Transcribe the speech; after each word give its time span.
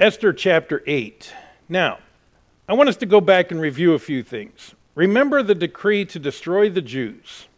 Esther 0.00 0.32
chapter 0.32 0.82
8. 0.86 1.30
Now, 1.68 1.98
I 2.66 2.72
want 2.72 2.88
us 2.88 2.96
to 2.96 3.06
go 3.06 3.20
back 3.20 3.50
and 3.50 3.60
review 3.60 3.92
a 3.92 3.98
few 3.98 4.22
things. 4.22 4.74
Remember 4.94 5.42
the 5.42 5.54
decree 5.54 6.06
to 6.06 6.18
destroy 6.18 6.70
the 6.70 6.80
Jews. 6.80 7.48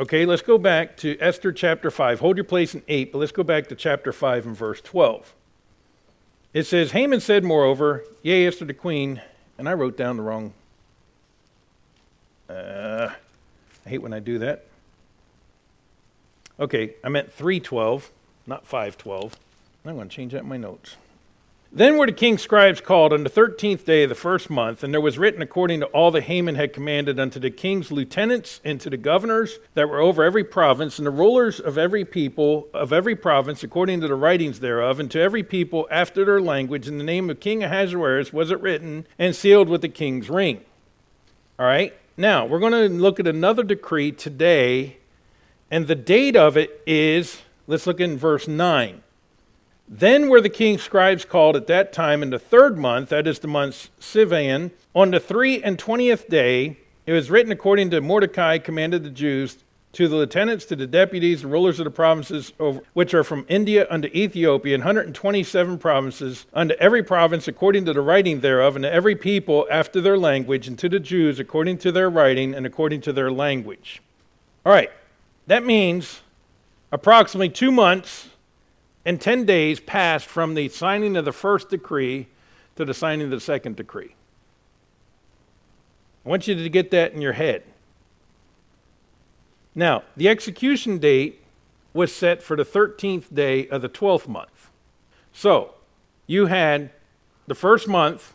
Okay, 0.00 0.26
let's 0.26 0.42
go 0.42 0.58
back 0.58 0.96
to 0.96 1.16
Esther 1.20 1.52
chapter 1.52 1.92
5. 1.92 2.18
Hold 2.18 2.36
your 2.36 2.44
place 2.44 2.74
in 2.74 2.82
8, 2.88 3.12
but 3.12 3.18
let's 3.18 3.30
go 3.30 3.44
back 3.44 3.68
to 3.68 3.76
chapter 3.76 4.12
5 4.12 4.46
and 4.46 4.56
verse 4.56 4.80
12. 4.80 5.32
It 6.52 6.64
says, 6.64 6.90
Haman 6.90 7.20
said, 7.20 7.44
moreover, 7.44 8.02
Yea, 8.22 8.48
Esther 8.48 8.64
the 8.64 8.74
queen, 8.74 9.22
and 9.58 9.68
I 9.68 9.74
wrote 9.74 9.96
down 9.96 10.16
the 10.16 10.24
wrong. 10.24 10.52
Uh, 12.48 13.10
I 13.86 13.88
hate 13.88 14.02
when 14.02 14.12
I 14.12 14.18
do 14.18 14.40
that. 14.40 14.66
Okay, 16.58 16.94
I 17.04 17.08
meant 17.10 17.30
312, 17.30 18.10
not 18.48 18.66
512. 18.66 19.36
I'm 19.84 19.96
going 19.96 20.08
to 20.08 20.14
change 20.14 20.32
that 20.32 20.42
in 20.42 20.48
my 20.48 20.58
notes. 20.58 20.96
Then 21.72 21.98
were 21.98 22.06
the 22.06 22.12
king's 22.12 22.42
scribes 22.42 22.80
called 22.80 23.12
on 23.12 23.22
the 23.22 23.30
thirteenth 23.30 23.86
day 23.86 24.02
of 24.02 24.08
the 24.08 24.16
first 24.16 24.50
month, 24.50 24.82
and 24.82 24.92
there 24.92 25.00
was 25.00 25.18
written 25.18 25.40
according 25.40 25.80
to 25.80 25.86
all 25.86 26.10
that 26.10 26.24
Haman 26.24 26.56
had 26.56 26.72
commanded 26.72 27.20
unto 27.20 27.38
the 27.38 27.50
king's 27.50 27.92
lieutenants 27.92 28.60
and 28.64 28.80
to 28.80 28.90
the 28.90 28.96
governors 28.96 29.60
that 29.74 29.88
were 29.88 30.00
over 30.00 30.24
every 30.24 30.42
province, 30.42 30.98
and 30.98 31.06
the 31.06 31.12
rulers 31.12 31.60
of 31.60 31.78
every 31.78 32.04
people 32.04 32.66
of 32.74 32.92
every 32.92 33.14
province, 33.14 33.62
according 33.62 34.00
to 34.00 34.08
the 34.08 34.16
writings 34.16 34.58
thereof, 34.58 34.98
and 34.98 35.12
to 35.12 35.20
every 35.20 35.44
people 35.44 35.86
after 35.92 36.24
their 36.24 36.40
language, 36.40 36.88
in 36.88 36.98
the 36.98 37.04
name 37.04 37.30
of 37.30 37.38
King 37.38 37.62
Ahasuerus 37.62 38.32
was 38.32 38.50
it 38.50 38.60
written, 38.60 39.06
and 39.16 39.36
sealed 39.36 39.68
with 39.68 39.80
the 39.80 39.88
king's 39.88 40.28
ring. 40.28 40.60
All 41.56 41.66
right, 41.66 41.96
now 42.16 42.44
we're 42.46 42.58
going 42.58 42.72
to 42.72 42.88
look 42.88 43.20
at 43.20 43.28
another 43.28 43.62
decree 43.62 44.10
today, 44.10 44.96
and 45.70 45.86
the 45.86 45.94
date 45.94 46.34
of 46.34 46.56
it 46.56 46.82
is, 46.84 47.42
let's 47.68 47.86
look 47.86 48.00
in 48.00 48.18
verse 48.18 48.48
9. 48.48 49.02
Then 49.92 50.28
were 50.28 50.40
the 50.40 50.48
king's 50.48 50.84
scribes 50.84 51.24
called 51.24 51.56
at 51.56 51.66
that 51.66 51.92
time 51.92 52.22
in 52.22 52.30
the 52.30 52.38
third 52.38 52.78
month, 52.78 53.08
that 53.08 53.26
is 53.26 53.40
the 53.40 53.48
month 53.48 53.88
Sivan, 53.98 54.70
on 54.94 55.10
the 55.10 55.18
three 55.18 55.60
and 55.60 55.76
twentieth 55.76 56.28
day. 56.28 56.78
It 57.06 57.12
was 57.12 57.28
written 57.28 57.50
according 57.50 57.90
to 57.90 58.00
Mordecai 58.00 58.58
commanded 58.58 59.02
the 59.02 59.10
Jews 59.10 59.64
to 59.94 60.06
the 60.06 60.14
lieutenants, 60.14 60.64
to 60.66 60.76
the 60.76 60.86
deputies, 60.86 61.42
the 61.42 61.48
rulers 61.48 61.80
of 61.80 61.86
the 61.86 61.90
provinces 61.90 62.52
over, 62.60 62.82
which 62.92 63.14
are 63.14 63.24
from 63.24 63.44
India 63.48 63.84
unto 63.90 64.06
Ethiopia, 64.14 64.76
and 64.76 64.84
127 64.84 65.78
provinces, 65.78 66.46
unto 66.54 66.74
every 66.74 67.02
province 67.02 67.48
according 67.48 67.84
to 67.86 67.92
the 67.92 68.00
writing 68.00 68.38
thereof, 68.42 68.76
and 68.76 68.84
to 68.84 68.92
every 68.92 69.16
people 69.16 69.66
after 69.72 70.00
their 70.00 70.16
language, 70.16 70.68
and 70.68 70.78
to 70.78 70.88
the 70.88 71.00
Jews 71.00 71.40
according 71.40 71.78
to 71.78 71.90
their 71.90 72.08
writing 72.08 72.54
and 72.54 72.64
according 72.64 73.00
to 73.00 73.12
their 73.12 73.32
language. 73.32 74.00
All 74.64 74.72
right, 74.72 74.92
that 75.48 75.64
means 75.64 76.20
approximately 76.92 77.48
two 77.48 77.72
months 77.72 78.28
and 79.04 79.20
10 79.20 79.44
days 79.44 79.80
passed 79.80 80.26
from 80.26 80.54
the 80.54 80.68
signing 80.68 81.16
of 81.16 81.24
the 81.24 81.32
first 81.32 81.70
decree 81.70 82.28
to 82.76 82.84
the 82.84 82.94
signing 82.94 83.24
of 83.24 83.30
the 83.30 83.40
second 83.40 83.76
decree. 83.76 84.14
I 86.24 86.28
want 86.28 86.46
you 86.46 86.54
to 86.54 86.68
get 86.68 86.90
that 86.90 87.12
in 87.12 87.20
your 87.20 87.32
head. 87.32 87.62
Now, 89.74 90.02
the 90.16 90.28
execution 90.28 90.98
date 90.98 91.42
was 91.92 92.14
set 92.14 92.42
for 92.42 92.56
the 92.56 92.64
13th 92.64 93.34
day 93.34 93.68
of 93.68 93.82
the 93.82 93.88
12th 93.88 94.28
month. 94.28 94.70
So, 95.32 95.74
you 96.26 96.46
had 96.46 96.90
the 97.46 97.54
first 97.54 97.88
month, 97.88 98.34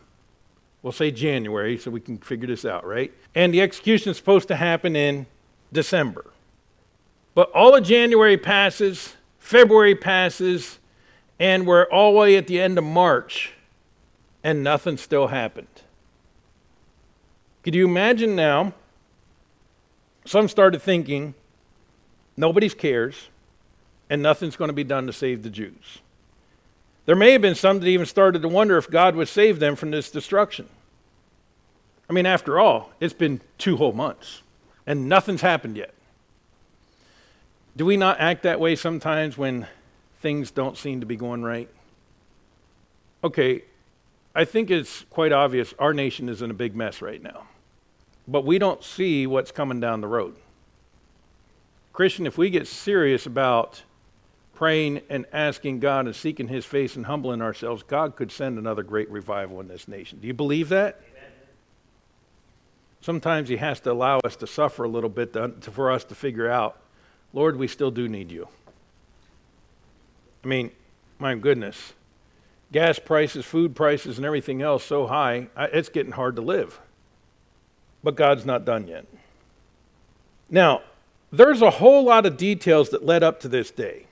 we'll 0.82 0.92
say 0.92 1.10
January, 1.10 1.78
so 1.78 1.90
we 1.90 2.00
can 2.00 2.18
figure 2.18 2.46
this 2.46 2.64
out, 2.64 2.86
right? 2.86 3.12
And 3.34 3.54
the 3.54 3.62
execution 3.62 4.10
is 4.10 4.16
supposed 4.16 4.48
to 4.48 4.56
happen 4.56 4.96
in 4.96 5.26
December. 5.72 6.30
But 7.34 7.50
all 7.52 7.74
of 7.74 7.84
January 7.84 8.36
passes, 8.36 9.14
February 9.46 9.94
passes, 9.94 10.80
and 11.38 11.68
we're 11.68 11.84
all 11.84 12.14
the 12.14 12.18
way 12.18 12.36
at 12.36 12.48
the 12.48 12.60
end 12.60 12.76
of 12.78 12.82
March, 12.82 13.52
and 14.42 14.64
nothing 14.64 14.96
still 14.96 15.28
happened. 15.28 15.68
Could 17.62 17.72
you 17.72 17.86
imagine 17.86 18.34
now? 18.34 18.72
Some 20.24 20.48
started 20.48 20.82
thinking, 20.82 21.34
nobody 22.36 22.68
cares, 22.68 23.28
and 24.10 24.20
nothing's 24.20 24.56
going 24.56 24.68
to 24.68 24.74
be 24.74 24.82
done 24.82 25.06
to 25.06 25.12
save 25.12 25.44
the 25.44 25.50
Jews. 25.50 26.00
There 27.04 27.14
may 27.14 27.30
have 27.30 27.42
been 27.42 27.54
some 27.54 27.78
that 27.78 27.86
even 27.86 28.06
started 28.06 28.42
to 28.42 28.48
wonder 28.48 28.76
if 28.76 28.90
God 28.90 29.14
would 29.14 29.28
save 29.28 29.60
them 29.60 29.76
from 29.76 29.92
this 29.92 30.10
destruction. 30.10 30.68
I 32.10 32.12
mean, 32.12 32.26
after 32.26 32.58
all, 32.58 32.90
it's 32.98 33.14
been 33.14 33.40
two 33.58 33.76
whole 33.76 33.92
months, 33.92 34.42
and 34.88 35.08
nothing's 35.08 35.42
happened 35.42 35.76
yet. 35.76 35.94
Do 37.76 37.84
we 37.84 37.98
not 37.98 38.18
act 38.20 38.44
that 38.44 38.58
way 38.58 38.74
sometimes 38.74 39.36
when 39.36 39.66
things 40.20 40.50
don't 40.50 40.78
seem 40.78 41.00
to 41.00 41.06
be 41.06 41.16
going 41.16 41.42
right? 41.42 41.68
Okay, 43.22 43.64
I 44.34 44.44
think 44.46 44.70
it's 44.70 45.04
quite 45.10 45.32
obvious 45.32 45.74
our 45.78 45.92
nation 45.92 46.28
is 46.28 46.40
in 46.40 46.50
a 46.50 46.54
big 46.54 46.74
mess 46.74 47.02
right 47.02 47.22
now. 47.22 47.46
But 48.26 48.44
we 48.44 48.58
don't 48.58 48.82
see 48.82 49.26
what's 49.26 49.52
coming 49.52 49.78
down 49.78 50.00
the 50.00 50.08
road. 50.08 50.36
Christian, 51.92 52.26
if 52.26 52.36
we 52.36 52.50
get 52.50 52.66
serious 52.66 53.26
about 53.26 53.82
praying 54.54 55.02
and 55.10 55.26
asking 55.32 55.80
God 55.80 56.06
and 56.06 56.16
seeking 56.16 56.48
His 56.48 56.64
face 56.64 56.96
and 56.96 57.06
humbling 57.06 57.42
ourselves, 57.42 57.82
God 57.82 58.16
could 58.16 58.32
send 58.32 58.58
another 58.58 58.82
great 58.82 59.10
revival 59.10 59.60
in 59.60 59.68
this 59.68 59.86
nation. 59.86 60.18
Do 60.20 60.26
you 60.26 60.34
believe 60.34 60.70
that? 60.70 61.00
Amen. 61.10 61.30
Sometimes 63.00 63.48
He 63.48 63.56
has 63.56 63.80
to 63.80 63.92
allow 63.92 64.18
us 64.20 64.34
to 64.36 64.46
suffer 64.46 64.84
a 64.84 64.88
little 64.88 65.10
bit 65.10 65.34
to, 65.34 65.52
to, 65.60 65.70
for 65.70 65.90
us 65.90 66.04
to 66.04 66.14
figure 66.14 66.50
out 66.50 66.78
Lord, 67.36 67.58
we 67.58 67.68
still 67.68 67.90
do 67.90 68.08
need 68.08 68.32
you. 68.32 68.48
I 70.42 70.46
mean, 70.48 70.70
my 71.18 71.34
goodness. 71.34 71.92
Gas 72.72 72.98
prices, 72.98 73.44
food 73.44 73.76
prices, 73.76 74.16
and 74.16 74.24
everything 74.24 74.62
else 74.62 74.82
so 74.82 75.06
high, 75.06 75.48
it's 75.54 75.90
getting 75.90 76.12
hard 76.12 76.36
to 76.36 76.42
live. 76.42 76.80
But 78.02 78.16
God's 78.16 78.46
not 78.46 78.64
done 78.64 78.88
yet. 78.88 79.04
Now, 80.48 80.80
there's 81.30 81.60
a 81.60 81.68
whole 81.68 82.04
lot 82.04 82.24
of 82.24 82.38
details 82.38 82.88
that 82.88 83.04
led 83.04 83.22
up 83.22 83.40
to 83.40 83.48
this 83.48 83.70
day. 83.70 84.06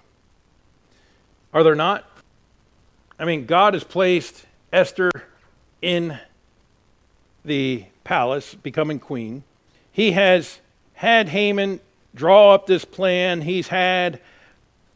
Are 1.54 1.62
there 1.62 1.74
not? 1.74 2.04
I 3.18 3.24
mean, 3.24 3.46
God 3.46 3.72
has 3.72 3.84
placed 3.84 4.44
Esther 4.70 5.10
in 5.80 6.18
the 7.42 7.86
palace, 8.04 8.54
becoming 8.54 8.98
queen. 8.98 9.44
He 9.90 10.12
has 10.12 10.60
had 10.92 11.30
Haman 11.30 11.80
draw 12.14 12.54
up 12.54 12.66
this 12.66 12.84
plan. 12.84 13.40
He's 13.40 13.68
had 13.68 14.20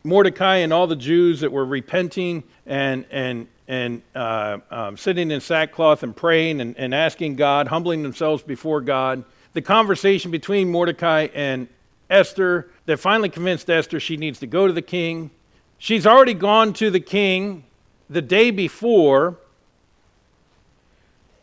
Mordecai 0.05 0.57
and 0.57 0.73
all 0.73 0.87
the 0.87 0.97
Jews 0.97 1.41
that 1.41 1.53
were 1.53 1.65
repenting 1.65 2.45
and, 2.67 3.05
and, 3.11 3.49
and 3.67 4.03
uh, 4.15 4.59
um, 4.71 4.97
sitting 4.97 5.31
in 5.31 5.41
sackcloth 5.41 6.03
and 6.03 6.15
praying 6.15 6.61
and, 6.61 6.77
and 6.79 6.95
asking 6.95 7.37
God, 7.37 7.69
humbling 7.69 8.03
themselves 8.03 8.43
before 8.43 8.81
God. 8.81 9.25
The 9.55 9.63
conversation 9.63 10.31
between 10.31 10.71
Mordecai 10.71 11.29
and 11.35 11.69
Esther 12.09 12.71
that 12.87 12.99
finally 12.99 13.29
convinced 13.29 13.69
Esther 13.69 14.01
she 14.01 14.17
needs 14.17 14.39
to 14.41 14.47
go 14.47 14.67
to 14.67 14.73
the 14.73 14.83
king. 14.83 15.31
She's 15.79 16.07
already 16.07 16.35
gone 16.35 16.73
to 16.75 16.91
the 16.91 17.01
king 17.01 17.65
the 18.09 18.23
day 18.23 18.51
before 18.51 19.37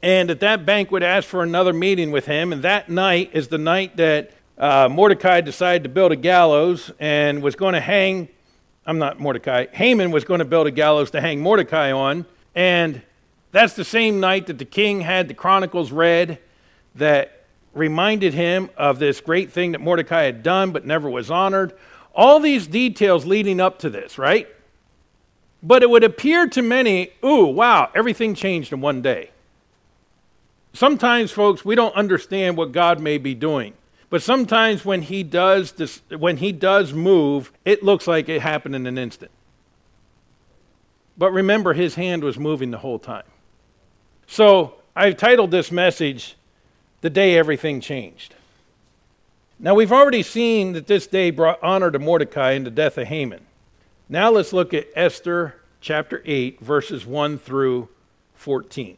and 0.05 0.29
at 0.29 0.39
that 0.41 0.67
banquet 0.67 1.01
asked 1.01 1.27
for 1.27 1.41
another 1.41 1.73
meeting 1.73 2.11
with 2.11 2.27
him. 2.27 2.53
And 2.53 2.63
that 2.63 2.89
night 2.89 3.31
is 3.33 3.47
the 3.47 3.57
night 3.57 3.97
that 3.97 4.29
uh, 4.57 4.87
Mordecai 4.89 5.41
decided 5.41 5.83
to 5.83 5.89
build 5.89 6.11
a 6.11 6.15
gallows 6.15 6.91
and 6.99 7.41
was 7.41 7.55
going 7.55 7.73
to 7.73 7.81
hang, 7.81 8.29
I'm 8.85 8.99
not 8.99 9.19
Mordecai, 9.19 9.65
Haman 9.71 10.11
was 10.11 10.23
going 10.23 10.39
to 10.39 10.45
build 10.45 10.67
a 10.67 10.71
gallows 10.71 11.11
to 11.11 11.21
hang 11.21 11.41
Mordecai 11.41 11.91
on. 11.91 12.25
And 12.53 13.01
that's 13.51 13.73
the 13.73 13.83
same 13.83 14.19
night 14.19 14.47
that 14.47 14.57
the 14.57 14.65
king 14.65 15.01
had 15.01 15.27
the 15.27 15.33
chronicles 15.33 15.91
read 15.91 16.39
that 16.95 17.43
reminded 17.73 18.33
him 18.33 18.69
of 18.77 18.99
this 18.99 19.19
great 19.19 19.51
thing 19.51 19.73
that 19.73 19.81
Mordecai 19.81 20.23
had 20.23 20.41
done 20.41 20.71
but 20.71 20.85
never 20.85 21.09
was 21.09 21.29
honored. 21.29 21.73
All 22.13 22.39
these 22.39 22.67
details 22.67 23.25
leading 23.25 23.59
up 23.59 23.79
to 23.79 23.89
this, 23.89 24.17
right? 24.17 24.47
But 25.61 25.83
it 25.83 25.89
would 25.89 26.03
appear 26.03 26.47
to 26.47 26.61
many, 26.61 27.11
ooh, 27.23 27.45
wow, 27.47 27.89
everything 27.93 28.35
changed 28.35 28.71
in 28.71 28.79
one 28.79 29.01
day. 29.01 29.31
Sometimes, 30.71 31.31
folks, 31.31 31.65
we 31.65 31.75
don't 31.75 31.95
understand 31.95 32.55
what 32.55 32.71
God 32.71 32.99
may 32.99 33.17
be 33.17 33.33
doing. 33.33 33.73
But 34.15 34.21
sometimes 34.21 34.85
when 34.85 35.01
he 35.01 35.23
does 35.23 35.73
this, 35.73 36.01
when 36.07 36.37
he 36.37 36.53
does 36.53 36.93
move, 36.93 37.51
it 37.65 37.83
looks 37.83 38.07
like 38.07 38.29
it 38.29 38.41
happened 38.41 38.73
in 38.73 38.87
an 38.87 38.97
instant. 38.97 39.29
But 41.17 41.33
remember, 41.33 41.73
his 41.73 41.95
hand 41.95 42.23
was 42.23 42.39
moving 42.39 42.71
the 42.71 42.77
whole 42.77 42.97
time. 42.97 43.25
So 44.25 44.75
I've 44.95 45.17
titled 45.17 45.51
this 45.51 45.69
message, 45.69 46.37
The 47.01 47.09
Day 47.09 47.37
Everything 47.37 47.81
Changed. 47.81 48.35
Now 49.59 49.75
we've 49.75 49.91
already 49.91 50.23
seen 50.23 50.71
that 50.71 50.87
this 50.87 51.07
day 51.07 51.29
brought 51.29 51.61
honor 51.61 51.91
to 51.91 51.99
Mordecai 51.99 52.51
and 52.51 52.65
the 52.65 52.71
death 52.71 52.97
of 52.97 53.07
Haman. 53.07 53.45
Now 54.07 54.31
let's 54.31 54.53
look 54.53 54.73
at 54.73 54.87
Esther 54.95 55.55
chapter 55.81 56.21
8, 56.23 56.61
verses 56.61 57.05
1 57.05 57.37
through 57.37 57.89
14. 58.35 58.95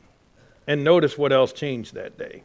And 0.67 0.83
notice 0.83 1.17
what 1.17 1.33
else 1.33 1.53
changed 1.53 1.95
that 1.95 2.19
day. 2.19 2.43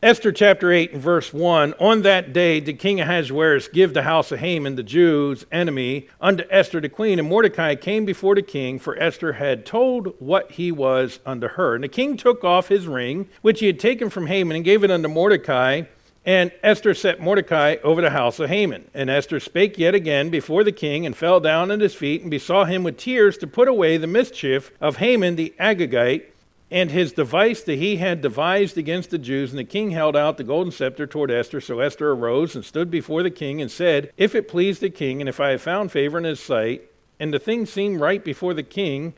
Esther 0.00 0.30
chapter 0.30 0.70
8 0.70 0.92
and 0.92 1.02
verse 1.02 1.32
1 1.32 1.74
On 1.80 2.02
that 2.02 2.32
day 2.32 2.60
did 2.60 2.78
King 2.78 3.00
Ahasuerus 3.00 3.66
give 3.66 3.94
the 3.94 4.04
house 4.04 4.30
of 4.30 4.38
Haman, 4.38 4.76
the 4.76 4.84
Jews' 4.84 5.44
enemy, 5.50 6.06
unto 6.20 6.44
Esther 6.50 6.80
the 6.80 6.88
queen. 6.88 7.18
And 7.18 7.28
Mordecai 7.28 7.74
came 7.74 8.04
before 8.04 8.36
the 8.36 8.42
king, 8.42 8.78
for 8.78 8.96
Esther 8.96 9.32
had 9.32 9.66
told 9.66 10.14
what 10.20 10.52
he 10.52 10.70
was 10.70 11.18
unto 11.26 11.48
her. 11.48 11.74
And 11.74 11.82
the 11.82 11.88
king 11.88 12.16
took 12.16 12.44
off 12.44 12.68
his 12.68 12.86
ring, 12.86 13.28
which 13.42 13.58
he 13.58 13.66
had 13.66 13.80
taken 13.80 14.08
from 14.08 14.28
Haman, 14.28 14.54
and 14.54 14.64
gave 14.64 14.84
it 14.84 14.90
unto 14.92 15.08
Mordecai. 15.08 15.82
And 16.24 16.52
Esther 16.62 16.94
set 16.94 17.20
Mordecai 17.20 17.78
over 17.82 18.00
the 18.00 18.10
house 18.10 18.38
of 18.38 18.50
Haman. 18.50 18.88
And 18.94 19.10
Esther 19.10 19.40
spake 19.40 19.78
yet 19.78 19.96
again 19.96 20.30
before 20.30 20.62
the 20.62 20.70
king, 20.70 21.06
and 21.06 21.16
fell 21.16 21.40
down 21.40 21.72
at 21.72 21.80
his 21.80 21.96
feet, 21.96 22.22
and 22.22 22.30
besought 22.30 22.68
him 22.68 22.84
with 22.84 22.98
tears 22.98 23.36
to 23.38 23.48
put 23.48 23.66
away 23.66 23.96
the 23.96 24.06
mischief 24.06 24.70
of 24.80 24.98
Haman 24.98 25.34
the 25.34 25.54
Agagite 25.58 26.26
and 26.70 26.90
his 26.90 27.12
device 27.12 27.62
that 27.62 27.78
he 27.78 27.96
had 27.96 28.20
devised 28.20 28.76
against 28.76 29.10
the 29.10 29.18
Jews. 29.18 29.50
And 29.50 29.58
the 29.58 29.64
king 29.64 29.92
held 29.92 30.16
out 30.16 30.36
the 30.36 30.44
golden 30.44 30.72
scepter 30.72 31.06
toward 31.06 31.30
Esther. 31.30 31.60
So 31.60 31.80
Esther 31.80 32.10
arose 32.10 32.54
and 32.54 32.64
stood 32.64 32.90
before 32.90 33.22
the 33.22 33.30
king 33.30 33.60
and 33.60 33.70
said, 33.70 34.12
If 34.16 34.34
it 34.34 34.48
please 34.48 34.78
the 34.78 34.90
king, 34.90 35.20
and 35.20 35.28
if 35.28 35.40
I 35.40 35.50
have 35.50 35.62
found 35.62 35.92
favor 35.92 36.18
in 36.18 36.24
his 36.24 36.40
sight, 36.40 36.82
and 37.18 37.32
the 37.32 37.38
thing 37.38 37.66
seem 37.66 38.02
right 38.02 38.22
before 38.22 38.54
the 38.54 38.62
king, 38.62 39.14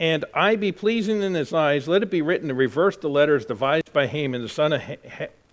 and 0.00 0.24
I 0.34 0.56
be 0.56 0.72
pleasing 0.72 1.22
in 1.22 1.34
his 1.34 1.52
eyes, 1.52 1.88
let 1.88 2.02
it 2.02 2.10
be 2.10 2.22
written 2.22 2.48
to 2.48 2.54
reverse 2.54 2.96
the 2.96 3.08
letters 3.08 3.46
devised 3.46 3.92
by 3.92 4.06
Haman, 4.06 4.42
the 4.42 4.48
son 4.48 4.72
of 4.72 4.82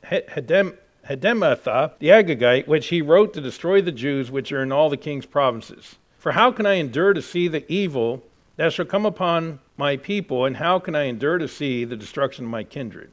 Hedem, 0.03 0.77
Hadematha, 1.07 1.93
the 1.99 2.07
Agagite, 2.07 2.67
which 2.67 2.87
he 2.87 3.01
wrote 3.01 3.33
to 3.33 3.41
destroy 3.41 3.81
the 3.81 3.91
Jews 3.91 4.31
which 4.31 4.51
are 4.51 4.63
in 4.63 4.71
all 4.71 4.89
the 4.89 4.97
king's 4.97 5.25
provinces. 5.25 5.95
For 6.17 6.31
how 6.31 6.51
can 6.51 6.65
I 6.65 6.75
endure 6.75 7.13
to 7.13 7.21
see 7.21 7.47
the 7.47 7.69
evil 7.71 8.23
that 8.55 8.73
shall 8.73 8.85
come 8.85 9.05
upon 9.05 9.59
my 9.77 9.97
people, 9.97 10.45
and 10.45 10.57
how 10.57 10.79
can 10.79 10.95
I 10.95 11.03
endure 11.03 11.37
to 11.37 11.47
see 11.47 11.85
the 11.85 11.95
destruction 11.95 12.45
of 12.45 12.51
my 12.51 12.63
kindred? 12.63 13.11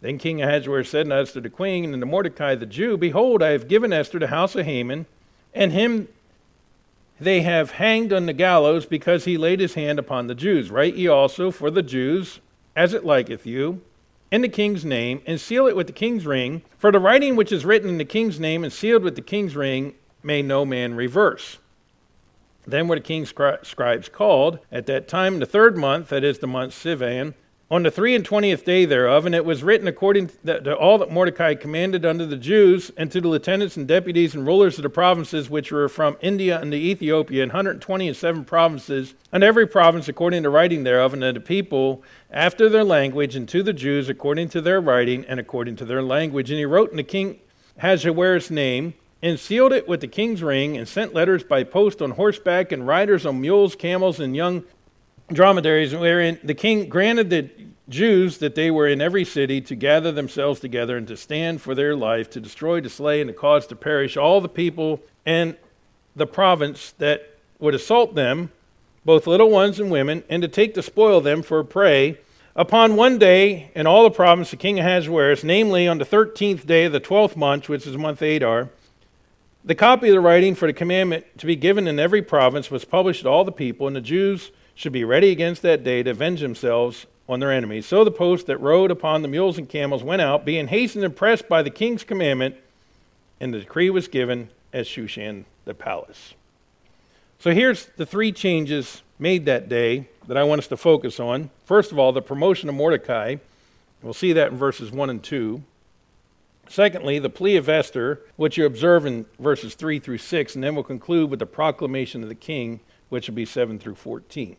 Then 0.00 0.18
King 0.18 0.42
Ahasuerus 0.42 0.88
said 0.88 1.06
unto 1.06 1.14
Esther 1.14 1.40
the 1.40 1.50
queen 1.50 1.92
and 1.92 2.00
to 2.00 2.06
Mordecai 2.06 2.54
the 2.54 2.66
Jew, 2.66 2.96
Behold, 2.96 3.42
I 3.42 3.50
have 3.50 3.68
given 3.68 3.92
Esther 3.92 4.18
the 4.18 4.28
house 4.28 4.54
of 4.54 4.64
Haman, 4.64 5.06
and 5.54 5.72
him 5.72 6.08
they 7.20 7.42
have 7.42 7.72
hanged 7.72 8.12
on 8.12 8.24
the 8.24 8.32
gallows 8.32 8.86
because 8.86 9.26
he 9.26 9.36
laid 9.36 9.60
his 9.60 9.74
hand 9.74 9.98
upon 9.98 10.26
the 10.26 10.34
Jews. 10.34 10.70
Write 10.70 10.94
ye 10.94 11.06
also 11.06 11.50
for 11.50 11.70
the 11.70 11.82
Jews, 11.82 12.40
as 12.74 12.94
it 12.94 13.04
liketh 13.04 13.44
you, 13.44 13.82
in 14.30 14.40
the 14.40 14.48
king's 14.48 14.86
name, 14.86 15.20
and 15.26 15.38
seal 15.38 15.66
it 15.66 15.76
with 15.76 15.86
the 15.86 15.92
king's 15.92 16.24
ring. 16.24 16.62
For 16.78 16.90
the 16.90 16.98
writing 16.98 17.36
which 17.36 17.52
is 17.52 17.66
written 17.66 17.90
in 17.90 17.98
the 17.98 18.04
king's 18.06 18.40
name 18.40 18.64
and 18.64 18.72
sealed 18.72 19.02
with 19.02 19.16
the 19.16 19.22
king's 19.22 19.54
ring 19.54 19.94
may 20.22 20.40
no 20.40 20.64
man 20.64 20.94
reverse. 20.94 21.58
Then 22.66 22.88
were 22.88 22.96
the 22.96 23.02
king's 23.02 23.30
scribes 23.30 24.08
called 24.08 24.58
at 24.70 24.86
that 24.86 25.08
time 25.08 25.34
in 25.34 25.40
the 25.40 25.46
third 25.46 25.76
month, 25.76 26.08
that 26.10 26.24
is 26.24 26.38
the 26.38 26.46
month 26.46 26.74
Sivan, 26.74 27.34
on 27.70 27.84
the 27.84 27.90
three 27.90 28.16
and 28.16 28.24
twentieth 28.24 28.64
day 28.64 28.84
thereof, 28.84 29.26
and 29.26 29.34
it 29.34 29.44
was 29.44 29.62
written 29.62 29.86
according 29.86 30.28
to 30.44 30.74
all 30.74 30.98
that 30.98 31.12
Mordecai 31.12 31.54
commanded 31.54 32.04
unto 32.04 32.26
the 32.26 32.36
Jews 32.36 32.90
and 32.96 33.12
to 33.12 33.20
the 33.20 33.28
lieutenants 33.28 33.76
and 33.76 33.86
deputies 33.86 34.34
and 34.34 34.44
rulers 34.44 34.76
of 34.76 34.82
the 34.82 34.90
provinces 34.90 35.48
which 35.48 35.70
were 35.70 35.88
from 35.88 36.16
India 36.20 36.60
and 36.60 36.74
Ethiopia, 36.74 37.44
and 37.44 37.52
hundred 37.52 37.70
and 37.72 37.80
twenty 37.80 38.08
and 38.08 38.16
seven 38.16 38.44
provinces, 38.44 39.14
and 39.30 39.44
every 39.44 39.68
province 39.68 40.08
according 40.08 40.42
to 40.42 40.50
writing 40.50 40.82
thereof, 40.82 41.12
and 41.12 41.22
to 41.22 41.32
the 41.32 41.38
people 41.38 42.02
after 42.32 42.68
their 42.68 42.82
language, 42.82 43.36
and 43.36 43.48
to 43.48 43.62
the 43.62 43.72
Jews 43.72 44.08
according 44.08 44.48
to 44.48 44.60
their 44.60 44.80
writing 44.80 45.24
and 45.26 45.38
according 45.38 45.76
to 45.76 45.84
their 45.84 46.02
language. 46.02 46.50
And 46.50 46.58
he 46.58 46.64
wrote 46.64 46.90
in 46.90 46.96
the 46.96 47.04
king 47.04 47.38
Ahasuerus' 47.78 48.50
name, 48.50 48.94
and 49.22 49.38
sealed 49.38 49.72
it 49.72 49.86
with 49.86 50.00
the 50.00 50.08
king's 50.08 50.42
ring, 50.42 50.76
and 50.76 50.88
sent 50.88 51.14
letters 51.14 51.44
by 51.44 51.64
post 51.64 52.00
on 52.00 52.12
horseback, 52.12 52.72
and 52.72 52.86
riders 52.86 53.26
on 53.26 53.40
mules, 53.40 53.76
camels, 53.76 54.20
and 54.20 54.34
young 54.34 54.64
dromedaries, 55.32 55.94
wherein 55.94 56.38
the 56.42 56.54
king 56.54 56.88
granted 56.88 57.30
the 57.30 57.48
Jews 57.88 58.38
that 58.38 58.54
they 58.54 58.70
were 58.70 58.86
in 58.86 59.00
every 59.00 59.24
city 59.24 59.60
to 59.62 59.74
gather 59.74 60.12
themselves 60.12 60.60
together 60.60 60.96
and 60.96 61.08
to 61.08 61.16
stand 61.16 61.60
for 61.60 61.74
their 61.74 61.96
life, 61.96 62.30
to 62.30 62.40
destroy, 62.40 62.80
to 62.80 62.88
slay, 62.88 63.20
and 63.20 63.28
to 63.28 63.34
cause 63.34 63.66
to 63.66 63.76
perish 63.76 64.16
all 64.16 64.40
the 64.40 64.48
people 64.48 65.00
and 65.26 65.56
the 66.14 66.26
province 66.26 66.94
that 66.98 67.36
would 67.58 67.74
assault 67.74 68.14
them, 68.14 68.50
both 69.04 69.26
little 69.26 69.50
ones 69.50 69.80
and 69.80 69.90
women, 69.90 70.22
and 70.28 70.42
to 70.42 70.48
take 70.48 70.74
to 70.74 70.82
spoil 70.82 71.20
them 71.20 71.42
for 71.42 71.62
prey. 71.64 72.18
Upon 72.56 72.96
one 72.96 73.18
day 73.18 73.70
in 73.74 73.86
all 73.86 74.02
the 74.02 74.10
province 74.10 74.52
of 74.52 74.58
King 74.58 74.78
Ahasuerus, 74.80 75.44
namely 75.44 75.86
on 75.86 75.98
the 75.98 76.04
thirteenth 76.04 76.66
day 76.66 76.84
of 76.84 76.92
the 76.92 77.00
twelfth 77.00 77.36
month, 77.36 77.68
which 77.68 77.86
is 77.86 77.96
month 77.96 78.22
Adar, 78.22 78.68
the 79.64 79.74
copy 79.74 80.08
of 80.08 80.14
the 80.14 80.20
writing 80.20 80.54
for 80.54 80.66
the 80.66 80.72
commandment 80.72 81.26
to 81.38 81.46
be 81.46 81.56
given 81.56 81.86
in 81.86 81.98
every 81.98 82.22
province 82.22 82.70
was 82.70 82.84
published 82.84 83.22
to 83.22 83.28
all 83.28 83.44
the 83.44 83.52
people, 83.52 83.86
and 83.86 83.94
the 83.94 84.00
Jews 84.00 84.50
should 84.74 84.92
be 84.92 85.04
ready 85.04 85.30
against 85.30 85.62
that 85.62 85.84
day 85.84 86.02
to 86.02 86.10
avenge 86.10 86.40
themselves 86.40 87.06
on 87.28 87.40
their 87.40 87.52
enemies. 87.52 87.86
So 87.86 88.02
the 88.02 88.10
post 88.10 88.46
that 88.46 88.58
rode 88.58 88.90
upon 88.90 89.22
the 89.22 89.28
mules 89.28 89.58
and 89.58 89.68
camels 89.68 90.02
went 90.02 90.22
out, 90.22 90.44
being 90.44 90.68
hastened 90.68 91.04
and 91.04 91.14
pressed 91.14 91.48
by 91.48 91.62
the 91.62 91.70
king's 91.70 92.02
commandment, 92.02 92.56
and 93.38 93.52
the 93.52 93.60
decree 93.60 93.90
was 93.90 94.08
given 94.08 94.48
at 94.72 94.86
Shushan 94.86 95.44
the 95.64 95.74
palace. 95.74 96.34
So 97.38 97.52
here's 97.52 97.86
the 97.96 98.06
three 98.06 98.32
changes 98.32 99.02
made 99.18 99.44
that 99.46 99.68
day 99.68 100.08
that 100.26 100.36
I 100.36 100.44
want 100.44 100.60
us 100.60 100.68
to 100.68 100.76
focus 100.76 101.20
on. 101.20 101.50
First 101.64 101.92
of 101.92 101.98
all, 101.98 102.12
the 102.12 102.22
promotion 102.22 102.68
of 102.68 102.74
Mordecai. 102.74 103.36
We'll 104.02 104.14
see 104.14 104.32
that 104.32 104.52
in 104.52 104.58
verses 104.58 104.90
1 104.90 105.10
and 105.10 105.22
2. 105.22 105.62
Secondly, 106.70 107.18
the 107.18 107.28
plea 107.28 107.56
of 107.56 107.68
Esther, 107.68 108.20
which 108.36 108.56
you 108.56 108.64
observe 108.64 109.04
in 109.04 109.26
verses 109.40 109.74
3 109.74 109.98
through 109.98 110.18
6, 110.18 110.54
and 110.54 110.62
then 110.62 110.76
we'll 110.76 110.84
conclude 110.84 111.28
with 111.28 111.40
the 111.40 111.46
proclamation 111.46 112.22
of 112.22 112.28
the 112.28 112.34
king, 112.36 112.78
which 113.08 113.26
will 113.26 113.34
be 113.34 113.44
7 113.44 113.80
through 113.80 113.96
14. 113.96 114.56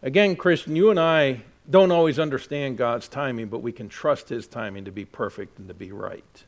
Again, 0.00 0.36
Christian, 0.36 0.76
you 0.76 0.90
and 0.90 1.00
I 1.00 1.40
don't 1.68 1.90
always 1.90 2.20
understand 2.20 2.78
God's 2.78 3.08
timing, 3.08 3.48
but 3.48 3.62
we 3.62 3.72
can 3.72 3.88
trust 3.88 4.28
his 4.28 4.46
timing 4.46 4.84
to 4.84 4.92
be 4.92 5.04
perfect 5.04 5.58
and 5.58 5.66
to 5.66 5.74
be 5.74 5.90
right. 5.90 6.44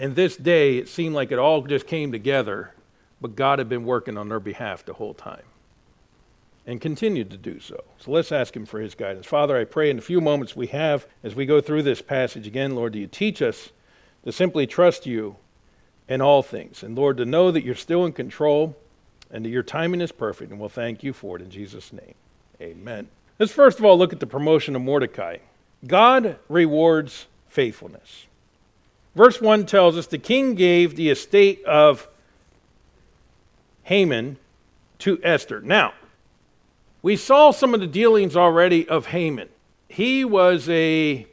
And 0.00 0.16
this 0.16 0.36
day, 0.36 0.78
it 0.78 0.88
seemed 0.88 1.14
like 1.14 1.30
it 1.30 1.38
all 1.38 1.62
just 1.62 1.86
came 1.86 2.10
together, 2.10 2.74
but 3.20 3.36
God 3.36 3.60
had 3.60 3.68
been 3.68 3.84
working 3.84 4.18
on 4.18 4.28
their 4.28 4.40
behalf 4.40 4.84
the 4.84 4.94
whole 4.94 5.14
time 5.14 5.44
and 6.68 6.80
continued 6.80 7.30
to 7.30 7.36
do 7.36 7.58
so. 7.58 7.82
So 7.98 8.12
let's 8.12 8.30
ask 8.30 8.54
Him 8.54 8.66
for 8.66 8.78
His 8.78 8.94
guidance. 8.94 9.26
Father, 9.26 9.56
I 9.56 9.64
pray 9.64 9.90
in 9.90 9.96
the 9.96 10.02
few 10.02 10.20
moments 10.20 10.54
we 10.54 10.68
have 10.68 11.08
as 11.24 11.34
we 11.34 11.46
go 11.46 11.60
through 11.60 11.82
this 11.82 12.02
passage 12.02 12.46
again, 12.46 12.76
Lord, 12.76 12.92
do 12.92 13.00
you 13.00 13.08
teach 13.08 13.42
us 13.42 13.70
to 14.24 14.30
simply 14.30 14.66
trust 14.66 15.06
you 15.06 15.36
in 16.08 16.20
all 16.20 16.42
things. 16.42 16.82
And 16.82 16.96
Lord, 16.96 17.18
to 17.18 17.24
know 17.24 17.50
that 17.50 17.64
you're 17.64 17.74
still 17.74 18.04
in 18.04 18.12
control 18.12 18.76
and 19.30 19.44
that 19.44 19.50
your 19.50 19.62
timing 19.62 20.00
is 20.00 20.12
perfect. 20.12 20.50
And 20.50 20.58
we'll 20.58 20.68
thank 20.68 21.02
you 21.02 21.12
for 21.12 21.36
it 21.36 21.42
in 21.42 21.50
Jesus' 21.50 21.92
name. 21.92 22.14
Amen. 22.60 23.08
Let's 23.38 23.52
first 23.52 23.78
of 23.78 23.84
all 23.84 23.96
look 23.96 24.12
at 24.12 24.20
the 24.20 24.26
promotion 24.26 24.74
of 24.74 24.82
Mordecai. 24.82 25.38
God 25.86 26.38
rewards 26.48 27.26
faithfulness. 27.48 28.26
Verse 29.14 29.40
1 29.40 29.66
tells 29.66 29.96
us 29.96 30.06
the 30.06 30.18
king 30.18 30.54
gave 30.54 30.96
the 30.96 31.10
estate 31.10 31.64
of 31.64 32.08
Haman 33.84 34.38
to 35.00 35.20
Esther. 35.22 35.60
Now, 35.60 35.92
we 37.08 37.16
saw 37.16 37.50
some 37.50 37.72
of 37.72 37.80
the 37.80 37.86
dealings 37.86 38.36
already 38.36 38.86
of 38.86 39.06
Haman. 39.06 39.48
He 39.88 40.26
was 40.26 40.68
a 40.68 41.26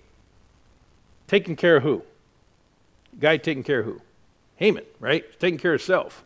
taking 1.28 1.58
care 1.58 1.76
of 1.76 1.84
who? 1.84 2.02
Guy 3.20 3.36
taking 3.36 3.62
care 3.62 3.82
of 3.82 3.86
who? 3.86 4.02
Haman, 4.56 4.86
right? 5.02 5.26
Taking 5.38 5.60
care 5.60 5.74
of 5.74 5.82
self. 5.82 6.24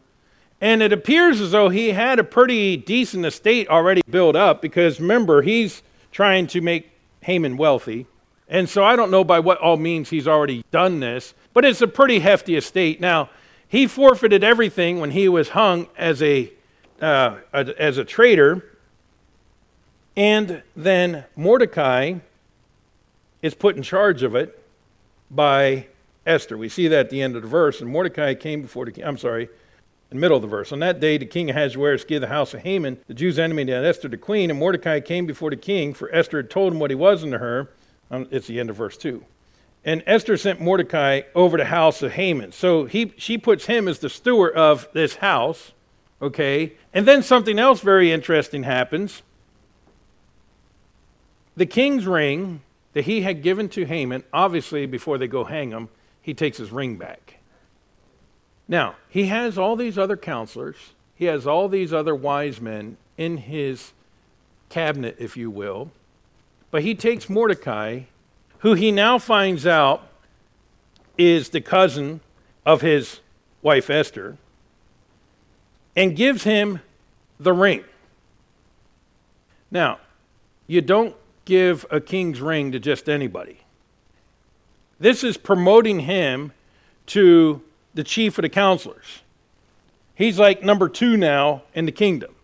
And 0.61 0.83
it 0.83 0.93
appears 0.93 1.41
as 1.41 1.49
though 1.49 1.69
he 1.69 1.93
had 1.93 2.19
a 2.19 2.23
pretty 2.23 2.77
decent 2.77 3.25
estate 3.25 3.67
already 3.69 4.03
built 4.07 4.35
up 4.35 4.61
because 4.61 4.99
remember, 4.99 5.41
he's 5.41 5.81
trying 6.11 6.45
to 6.45 6.61
make 6.61 6.91
Haman 7.21 7.57
wealthy. 7.57 8.05
And 8.49 8.69
so 8.69 8.83
I 8.83 8.95
don't 8.95 9.09
know 9.09 9.23
by 9.23 9.39
what 9.39 9.57
all 9.57 9.77
means 9.77 10.11
he's 10.11 10.27
already 10.27 10.63
done 10.69 10.99
this, 10.99 11.33
but 11.55 11.65
it's 11.65 11.81
a 11.81 11.87
pretty 11.87 12.19
hefty 12.19 12.55
estate. 12.55 13.01
Now, 13.01 13.31
he 13.67 13.87
forfeited 13.87 14.43
everything 14.43 14.99
when 14.99 15.09
he 15.09 15.27
was 15.27 15.49
hung 15.49 15.87
as 15.97 16.21
a, 16.21 16.53
uh, 17.01 17.37
as 17.51 17.97
a 17.97 18.05
traitor 18.05 18.63
and 20.15 20.63
then 20.75 21.25
Mordecai 21.35 22.15
is 23.41 23.53
put 23.53 23.75
in 23.75 23.83
charge 23.83 24.23
of 24.23 24.35
it 24.35 24.61
by 25.31 25.87
Esther. 26.25 26.57
We 26.57 26.69
see 26.69 26.87
that 26.87 26.99
at 26.99 27.09
the 27.09 27.21
end 27.21 27.35
of 27.35 27.41
the 27.41 27.47
verse. 27.47 27.81
And 27.81 27.89
Mordecai 27.89 28.33
came 28.33 28.61
before 28.61 28.85
the 28.85 28.91
king. 28.91 29.03
I'm 29.03 29.17
sorry, 29.17 29.43
in 29.43 30.17
the 30.17 30.21
middle 30.21 30.37
of 30.37 30.41
the 30.41 30.47
verse. 30.47 30.71
On 30.71 30.79
that 30.79 30.99
day, 30.99 31.17
the 31.17 31.25
king 31.25 31.49
Ahasuerus 31.49 32.03
gave 32.03 32.21
the 32.21 32.27
house 32.27 32.53
of 32.53 32.61
Haman, 32.61 32.97
the 33.07 33.13
Jew's 33.13 33.39
enemy, 33.39 33.65
to 33.65 33.71
Esther 33.71 34.07
the 34.07 34.17
queen. 34.17 34.49
And 34.49 34.59
Mordecai 34.59 34.99
came 34.99 35.25
before 35.25 35.49
the 35.49 35.55
king, 35.55 35.93
for 35.93 36.13
Esther 36.13 36.37
had 36.37 36.49
told 36.49 36.73
him 36.73 36.79
what 36.79 36.91
he 36.91 36.95
was 36.95 37.23
unto 37.23 37.37
her. 37.37 37.69
Um, 38.11 38.27
it's 38.31 38.47
the 38.47 38.59
end 38.59 38.69
of 38.69 38.75
verse 38.75 38.97
2. 38.97 39.23
And 39.85 40.03
Esther 40.05 40.35
sent 40.35 40.59
Mordecai 40.59 41.21
over 41.33 41.57
the 41.57 41.65
house 41.65 42.01
of 42.01 42.13
Haman. 42.13 42.51
So 42.51 42.85
he, 42.85 43.13
she 43.17 43.37
puts 43.37 43.67
him 43.67 43.87
as 43.87 43.99
the 43.99 44.09
steward 44.09 44.53
of 44.55 44.89
this 44.93 45.15
house. 45.15 45.71
Okay. 46.21 46.73
And 46.93 47.07
then 47.07 47.23
something 47.23 47.57
else 47.57 47.79
very 47.79 48.11
interesting 48.11 48.63
happens. 48.63 49.21
The 51.59 51.65
king's 51.65 52.07
ring 52.07 52.61
that 52.93 53.03
he 53.03 53.19
had 53.19 53.43
given 53.43 53.67
to 53.71 53.83
Haman, 53.83 54.23
obviously, 54.31 54.85
before 54.85 55.17
they 55.17 55.27
go 55.27 55.43
hang 55.43 55.71
him, 55.71 55.89
he 56.21 56.33
takes 56.33 56.57
his 56.57 56.71
ring 56.71 56.95
back. 56.95 57.39
Now, 58.69 58.95
he 59.09 59.25
has 59.25 59.57
all 59.57 59.75
these 59.75 59.97
other 59.97 60.15
counselors, 60.15 60.77
he 61.15 61.25
has 61.25 61.45
all 61.45 61.67
these 61.67 61.91
other 61.91 62.15
wise 62.15 62.61
men 62.61 62.95
in 63.17 63.35
his 63.35 63.91
cabinet, 64.69 65.17
if 65.19 65.35
you 65.35 65.51
will, 65.51 65.91
but 66.71 66.81
he 66.81 66.95
takes 66.95 67.29
Mordecai, 67.29 68.03
who 68.59 68.73
he 68.73 68.89
now 68.89 69.17
finds 69.17 69.67
out 69.67 70.07
is 71.17 71.49
the 71.49 71.59
cousin 71.59 72.21
of 72.65 72.79
his 72.79 73.19
wife 73.61 73.89
Esther, 73.89 74.37
and 75.93 76.15
gives 76.15 76.45
him 76.45 76.79
the 77.37 77.51
ring. 77.51 77.83
Now, 79.69 79.99
you 80.65 80.79
don't 80.79 81.17
give 81.49 81.83
a 81.89 81.99
king's 81.99 82.39
ring 82.39 82.71
to 82.71 82.79
just 82.79 83.09
anybody. 83.09 83.57
This 84.99 85.23
is 85.23 85.35
promoting 85.35 86.01
him 86.01 86.53
to 87.07 87.61
the 87.95 88.03
chief 88.03 88.37
of 88.37 88.43
the 88.43 88.49
counselors. 88.49 89.23
He's 90.13 90.37
like 90.37 90.61
number 90.61 90.87
two 90.87 91.17
now 91.17 91.63
in 91.73 91.85
the 91.87 91.91
kingdom, 91.91 92.35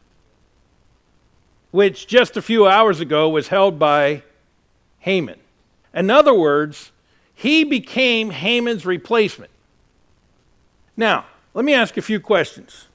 which 1.69 2.07
just 2.07 2.35
a 2.35 2.41
few 2.41 2.67
hours 2.67 2.99
ago 2.99 3.29
was 3.29 3.49
held 3.49 3.77
by 3.77 4.23
Haman. 4.99 5.39
In 5.93 6.09
other 6.09 6.33
words, 6.33 6.91
he 7.35 7.63
became 7.63 8.31
Haman's 8.31 8.87
replacement. 8.87 9.51
Now, 10.97 11.25
let 11.53 11.63
me 11.63 11.75
ask 11.75 11.95
a 11.95 12.01
few 12.01 12.19
questions. 12.19 12.87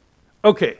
Okay, 0.45 0.79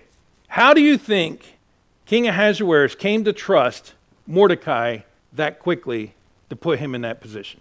how 0.49 0.75
do 0.75 0.81
you 0.81 0.99
think 0.99 1.59
King 2.05 2.27
Ahasuerus 2.27 2.97
came 2.97 3.23
to 3.23 3.33
trust 3.33 3.93
Mordecai 4.27 5.01
that 5.33 5.59
quickly 5.59 6.15
to 6.49 6.57
put 6.57 6.79
him 6.79 6.95
in 6.95 7.03
that 7.03 7.21
position? 7.21 7.61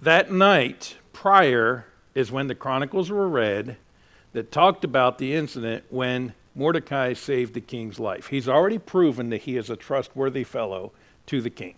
That 0.00 0.30
night 0.30 0.96
prior 1.12 1.86
is 2.14 2.30
when 2.30 2.46
the 2.46 2.54
Chronicles 2.54 3.10
were 3.10 3.28
read 3.28 3.76
that 4.32 4.52
talked 4.52 4.84
about 4.84 5.18
the 5.18 5.34
incident 5.34 5.84
when 5.90 6.34
Mordecai 6.54 7.12
saved 7.14 7.54
the 7.54 7.60
king's 7.60 7.98
life. 7.98 8.28
He's 8.28 8.48
already 8.48 8.78
proven 8.78 9.30
that 9.30 9.42
he 9.42 9.56
is 9.56 9.70
a 9.70 9.76
trustworthy 9.76 10.44
fellow 10.44 10.92
to 11.26 11.40
the 11.40 11.50
king. 11.50 11.74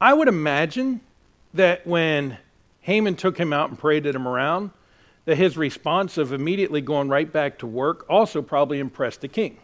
I 0.00 0.14
would 0.14 0.28
imagine 0.28 1.00
that 1.52 1.86
when 1.86 2.38
Haman 2.82 3.16
took 3.16 3.36
him 3.38 3.52
out 3.52 3.68
and 3.68 3.78
paraded 3.78 4.14
him 4.14 4.26
around, 4.26 4.70
that 5.26 5.36
his 5.36 5.56
response 5.56 6.16
of 6.16 6.32
immediately 6.32 6.80
going 6.80 7.08
right 7.08 7.30
back 7.30 7.58
to 7.58 7.66
work 7.66 8.06
also 8.08 8.40
probably 8.40 8.78
impressed 8.78 9.20
the 9.20 9.28
king. 9.28 9.58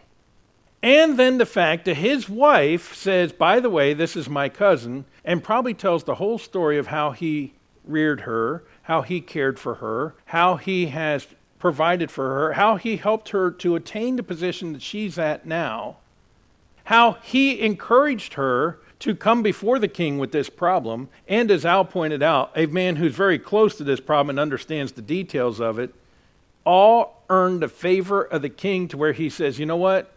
And 0.83 1.17
then 1.17 1.37
the 1.37 1.45
fact 1.45 1.85
that 1.85 1.95
his 1.95 2.29
wife 2.29 2.95
says, 2.95 3.31
by 3.31 3.59
the 3.59 3.69
way, 3.69 3.93
this 3.93 4.15
is 4.15 4.29
my 4.29 4.47
cousin, 4.47 5.05
and 5.25 5.43
probably 5.43 5.73
tells 5.73 6.03
the 6.03 6.15
whole 6.15 6.37
story 6.37 6.77
of 6.77 6.87
how 6.87 7.11
he 7.11 7.53
reared 7.83 8.21
her, 8.21 8.63
how 8.83 9.01
he 9.01 9.19
cared 9.19 9.59
for 9.59 9.75
her, 9.75 10.13
how 10.25 10.55
he 10.57 10.87
has 10.87 11.27
provided 11.59 12.11
for 12.11 12.29
her, 12.29 12.53
how 12.53 12.75
he 12.75 12.97
helped 12.97 13.29
her 13.29 13.49
to 13.49 13.75
attain 13.75 14.15
the 14.15 14.23
position 14.23 14.73
that 14.73 14.81
she's 14.81 15.17
at 15.17 15.45
now, 15.45 15.97
how 16.85 17.13
he 17.23 17.59
encouraged 17.59 18.35
her 18.35 18.79
to 18.99 19.15
come 19.15 19.43
before 19.43 19.79
the 19.79 19.87
king 19.87 20.17
with 20.17 20.31
this 20.31 20.49
problem, 20.49 21.09
and 21.27 21.51
as 21.51 21.65
Al 21.65 21.85
pointed 21.85 22.23
out, 22.23 22.51
a 22.55 22.65
man 22.67 22.95
who's 22.95 23.15
very 23.15 23.37
close 23.37 23.75
to 23.77 23.83
this 23.83 23.99
problem 23.99 24.31
and 24.31 24.39
understands 24.39 24.91
the 24.91 25.01
details 25.01 25.59
of 25.59 25.77
it, 25.79 25.93
all 26.65 27.23
earned 27.29 27.61
the 27.61 27.67
favor 27.67 28.21
of 28.23 28.41
the 28.41 28.49
king 28.49 28.87
to 28.87 28.97
where 28.97 29.13
he 29.13 29.29
says, 29.29 29.59
You 29.59 29.65
know 29.65 29.77
what? 29.77 30.11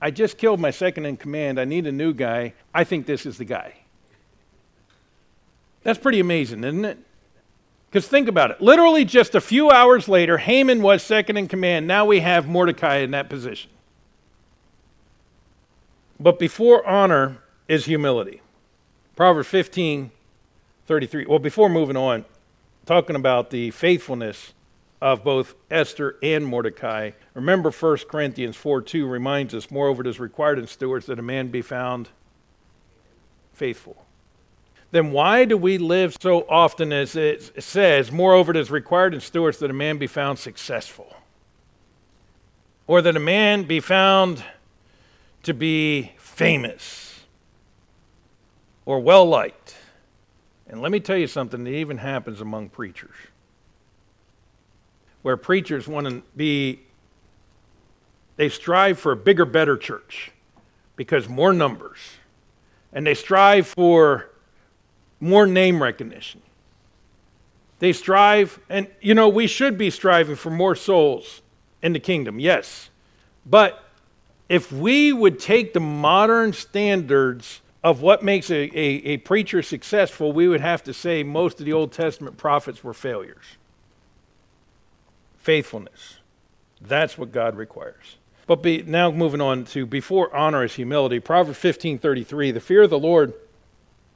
I 0.00 0.10
just 0.10 0.38
killed 0.38 0.60
my 0.60 0.70
second 0.70 1.06
in 1.06 1.16
command. 1.16 1.58
I 1.58 1.64
need 1.64 1.86
a 1.86 1.92
new 1.92 2.12
guy. 2.12 2.52
I 2.74 2.84
think 2.84 3.06
this 3.06 3.24
is 3.26 3.38
the 3.38 3.44
guy. 3.44 3.74
That's 5.82 5.98
pretty 5.98 6.20
amazing, 6.20 6.64
isn't 6.64 6.84
it? 6.84 6.98
Because 7.88 8.08
think 8.08 8.28
about 8.28 8.50
it. 8.50 8.60
Literally 8.60 9.04
just 9.04 9.34
a 9.34 9.40
few 9.40 9.70
hours 9.70 10.08
later, 10.08 10.38
Haman 10.38 10.82
was 10.82 11.02
second 11.02 11.36
in 11.36 11.48
command. 11.48 11.86
Now 11.86 12.04
we 12.04 12.20
have 12.20 12.48
Mordecai 12.48 12.96
in 12.96 13.12
that 13.12 13.30
position. 13.30 13.70
But 16.18 16.38
before 16.38 16.86
honor 16.86 17.38
is 17.68 17.86
humility. 17.86 18.42
Proverbs 19.14 19.48
15 19.48 20.10
33. 20.86 21.26
Well, 21.26 21.40
before 21.40 21.68
moving 21.68 21.96
on, 21.96 22.24
talking 22.84 23.16
about 23.16 23.50
the 23.50 23.72
faithfulness 23.72 24.52
of 25.00 25.22
both 25.22 25.54
Esther 25.70 26.16
and 26.22 26.46
Mordecai, 26.46 27.12
remember 27.34 27.70
1 27.70 27.98
Corinthians 28.08 28.56
4 28.56 28.82
2 28.82 29.06
reminds 29.06 29.54
us, 29.54 29.70
moreover, 29.70 30.02
it 30.02 30.08
is 30.08 30.18
required 30.18 30.58
in 30.58 30.66
stewards 30.66 31.06
that 31.06 31.18
a 31.18 31.22
man 31.22 31.48
be 31.48 31.62
found 31.62 32.08
faithful 33.52 34.06
then 34.96 35.12
why 35.12 35.44
do 35.44 35.56
we 35.56 35.78
live 35.78 36.16
so 36.20 36.46
often 36.48 36.92
as 36.92 37.16
it 37.16 37.62
says, 37.62 38.12
moreover, 38.12 38.52
it 38.52 38.56
is 38.56 38.70
required 38.70 39.14
in 39.14 39.20
stewards 39.20 39.58
that 39.58 39.70
a 39.70 39.74
man 39.74 39.98
be 39.98 40.06
found 40.06 40.38
successful? 40.38 41.14
Or 42.86 43.02
that 43.02 43.16
a 43.16 43.20
man 43.20 43.64
be 43.64 43.80
found 43.80 44.44
to 45.42 45.52
be 45.52 46.12
famous 46.18 47.24
or 48.84 49.00
well 49.00 49.26
liked? 49.26 49.76
And 50.68 50.80
let 50.80 50.92
me 50.92 51.00
tell 51.00 51.16
you 51.16 51.26
something 51.26 51.64
that 51.64 51.70
even 51.70 51.98
happens 51.98 52.40
among 52.40 52.68
preachers. 52.68 53.16
Where 55.26 55.36
preachers 55.36 55.88
want 55.88 56.06
to 56.06 56.22
be, 56.36 56.82
they 58.36 58.48
strive 58.48 58.96
for 58.96 59.10
a 59.10 59.16
bigger, 59.16 59.44
better 59.44 59.76
church 59.76 60.30
because 60.94 61.28
more 61.28 61.52
numbers. 61.52 61.98
And 62.92 63.04
they 63.04 63.14
strive 63.14 63.66
for 63.66 64.30
more 65.18 65.44
name 65.44 65.82
recognition. 65.82 66.42
They 67.80 67.92
strive, 67.92 68.60
and 68.68 68.86
you 69.00 69.14
know, 69.14 69.28
we 69.28 69.48
should 69.48 69.76
be 69.76 69.90
striving 69.90 70.36
for 70.36 70.50
more 70.50 70.76
souls 70.76 71.42
in 71.82 71.92
the 71.92 71.98
kingdom, 71.98 72.38
yes. 72.38 72.90
But 73.44 73.82
if 74.48 74.70
we 74.70 75.12
would 75.12 75.40
take 75.40 75.72
the 75.72 75.80
modern 75.80 76.52
standards 76.52 77.62
of 77.82 78.00
what 78.00 78.22
makes 78.22 78.48
a, 78.50 78.70
a, 78.78 78.84
a, 79.14 79.16
preacher 79.16 79.60
successful, 79.60 80.32
we 80.32 80.46
would 80.46 80.60
have 80.60 80.84
to 80.84 80.94
say 80.94 81.24
most 81.24 81.58
of 81.58 81.66
the 81.66 81.72
Old 81.72 81.90
Testament 81.90 82.36
prophets 82.36 82.84
were 82.84 82.94
failures. 82.94 83.56
Faithfulness. 85.46 86.16
That's 86.80 87.16
what 87.16 87.30
God 87.30 87.56
requires. 87.56 88.16
But 88.48 88.64
be, 88.64 88.82
now 88.82 89.12
moving 89.12 89.40
on 89.40 89.64
to 89.66 89.86
before 89.86 90.34
honor 90.34 90.64
is 90.64 90.74
humility. 90.74 91.20
Proverbs 91.20 91.60
15:33, 91.60 92.50
the 92.50 92.58
fear 92.58 92.82
of 92.82 92.90
the 92.90 92.98
Lord 92.98 93.32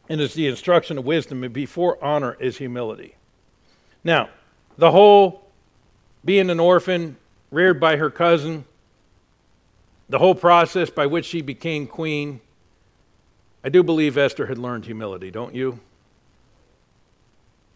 and 0.08 0.20
is 0.20 0.34
the 0.34 0.48
instruction 0.48 0.98
of 0.98 1.04
wisdom, 1.04 1.44
and 1.44 1.54
before 1.54 2.02
honor 2.02 2.36
is 2.40 2.58
humility. 2.58 3.14
Now, 4.02 4.30
the 4.76 4.90
whole 4.90 5.46
being 6.24 6.50
an 6.50 6.58
orphan, 6.58 7.16
reared 7.52 7.78
by 7.78 7.94
her 7.94 8.10
cousin, 8.10 8.64
the 10.08 10.18
whole 10.18 10.34
process 10.34 10.90
by 10.90 11.06
which 11.06 11.26
she 11.26 11.42
became 11.42 11.86
queen, 11.86 12.40
I 13.62 13.68
do 13.68 13.84
believe 13.84 14.18
Esther 14.18 14.46
had 14.46 14.58
learned 14.58 14.86
humility, 14.86 15.30
don't 15.30 15.54
you? 15.54 15.78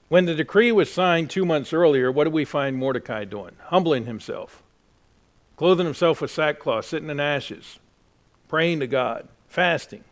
When 0.09 0.27
the 0.27 0.35
decree 0.35 0.71
was 0.71 0.93
signed 0.93 1.31
two 1.31 1.45
months 1.45 1.73
earlier, 1.73 2.13
what 2.13 2.25
do 2.25 2.31
we 2.31 2.45
find 2.45 2.77
Mordecai 2.77 3.25
doing? 3.25 3.57
Humbling 3.67 4.05
himself, 4.07 4.63
clothing 5.57 5.87
himself 5.87 6.21
with 6.21 6.31
sackcloth, 6.31 6.85
sitting 6.85 7.11
in 7.11 7.21
ashes, 7.21 7.79
praying 8.49 8.81
to 8.81 8.87
God, 8.87 9.29
fasting. 9.49 10.05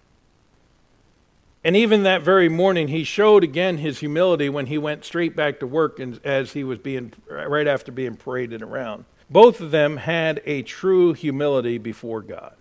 And 1.64 1.76
even 1.76 2.02
that 2.02 2.22
very 2.22 2.48
morning, 2.48 2.88
he 2.88 3.04
showed 3.04 3.44
again 3.44 3.78
his 3.78 4.00
humility 4.00 4.48
when 4.48 4.66
he 4.66 4.78
went 4.78 5.04
straight 5.04 5.36
back 5.36 5.60
to 5.60 5.66
work 5.66 6.00
as 6.24 6.52
he 6.52 6.64
was 6.64 6.78
being, 6.78 7.12
right 7.30 7.68
after 7.68 7.92
being 7.92 8.16
paraded 8.16 8.62
around. 8.62 9.04
Both 9.30 9.60
of 9.60 9.70
them 9.70 9.98
had 9.98 10.42
a 10.44 10.62
true 10.62 11.12
humility 11.12 11.78
before 11.78 12.20
God. 12.20 12.54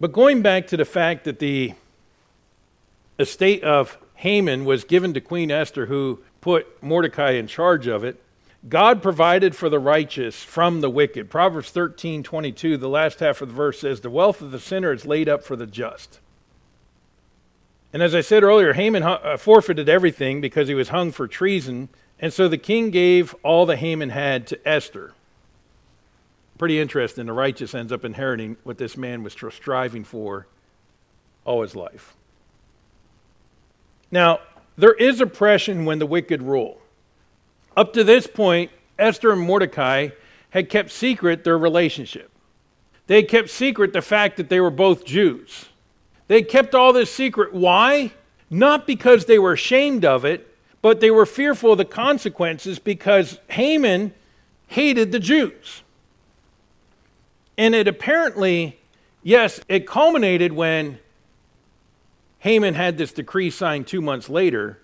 But 0.00 0.12
going 0.12 0.42
back 0.42 0.68
to 0.68 0.76
the 0.76 0.84
fact 0.84 1.24
that 1.24 1.38
the 1.38 1.74
estate 3.18 3.62
of 3.62 3.98
Haman 4.14 4.64
was 4.64 4.84
given 4.84 5.14
to 5.14 5.20
Queen 5.20 5.50
Esther, 5.50 5.86
who 5.86 6.20
put 6.40 6.82
Mordecai 6.82 7.32
in 7.32 7.46
charge 7.46 7.86
of 7.86 8.04
it, 8.04 8.20
God 8.68 9.02
provided 9.02 9.54
for 9.54 9.68
the 9.68 9.78
righteous 9.78 10.42
from 10.42 10.80
the 10.80 10.88
wicked. 10.88 11.28
Proverbs 11.28 11.70
13 11.70 12.22
22, 12.22 12.76
the 12.76 12.88
last 12.88 13.20
half 13.20 13.42
of 13.42 13.48
the 13.48 13.54
verse 13.54 13.80
says, 13.80 14.00
The 14.00 14.10
wealth 14.10 14.40
of 14.40 14.50
the 14.50 14.60
sinner 14.60 14.92
is 14.92 15.04
laid 15.04 15.28
up 15.28 15.44
for 15.44 15.56
the 15.56 15.66
just. 15.66 16.20
And 17.92 18.02
as 18.02 18.14
I 18.14 18.22
said 18.22 18.42
earlier, 18.42 18.72
Haman 18.72 19.02
uh, 19.02 19.36
forfeited 19.36 19.88
everything 19.88 20.40
because 20.40 20.66
he 20.68 20.74
was 20.74 20.88
hung 20.88 21.12
for 21.12 21.28
treason. 21.28 21.90
And 22.18 22.32
so 22.32 22.48
the 22.48 22.58
king 22.58 22.90
gave 22.90 23.34
all 23.42 23.66
that 23.66 23.76
Haman 23.76 24.10
had 24.10 24.46
to 24.48 24.68
Esther. 24.68 25.12
Pretty 26.58 26.80
interesting. 26.80 27.26
The 27.26 27.32
righteous 27.32 27.74
ends 27.74 27.92
up 27.92 28.04
inheriting 28.04 28.56
what 28.64 28.78
this 28.78 28.96
man 28.96 29.22
was 29.22 29.36
striving 29.50 30.04
for 30.04 30.46
all 31.44 31.62
his 31.62 31.76
life. 31.76 32.16
Now, 34.14 34.38
there 34.78 34.92
is 34.92 35.20
oppression 35.20 35.86
when 35.86 35.98
the 35.98 36.06
wicked 36.06 36.40
rule. 36.40 36.80
Up 37.76 37.92
to 37.94 38.04
this 38.04 38.28
point, 38.28 38.70
Esther 38.96 39.32
and 39.32 39.40
Mordecai 39.40 40.10
had 40.50 40.68
kept 40.68 40.92
secret 40.92 41.42
their 41.42 41.58
relationship. 41.58 42.30
They 43.08 43.24
kept 43.24 43.50
secret 43.50 43.92
the 43.92 44.00
fact 44.00 44.36
that 44.36 44.48
they 44.48 44.60
were 44.60 44.70
both 44.70 45.04
Jews. 45.04 45.64
They 46.28 46.42
kept 46.42 46.76
all 46.76 46.92
this 46.92 47.12
secret. 47.12 47.52
Why? 47.52 48.12
Not 48.48 48.86
because 48.86 49.24
they 49.24 49.40
were 49.40 49.54
ashamed 49.54 50.04
of 50.04 50.24
it, 50.24 50.48
but 50.80 51.00
they 51.00 51.10
were 51.10 51.26
fearful 51.26 51.72
of 51.72 51.78
the 51.78 51.84
consequences 51.84 52.78
because 52.78 53.40
Haman 53.48 54.14
hated 54.68 55.10
the 55.10 55.18
Jews. 55.18 55.82
And 57.58 57.74
it 57.74 57.88
apparently, 57.88 58.78
yes, 59.24 59.60
it 59.68 59.88
culminated 59.88 60.52
when 60.52 61.00
Haman 62.44 62.74
had 62.74 62.98
this 62.98 63.10
decree 63.10 63.48
signed 63.48 63.86
two 63.86 64.02
months 64.02 64.28
later, 64.28 64.78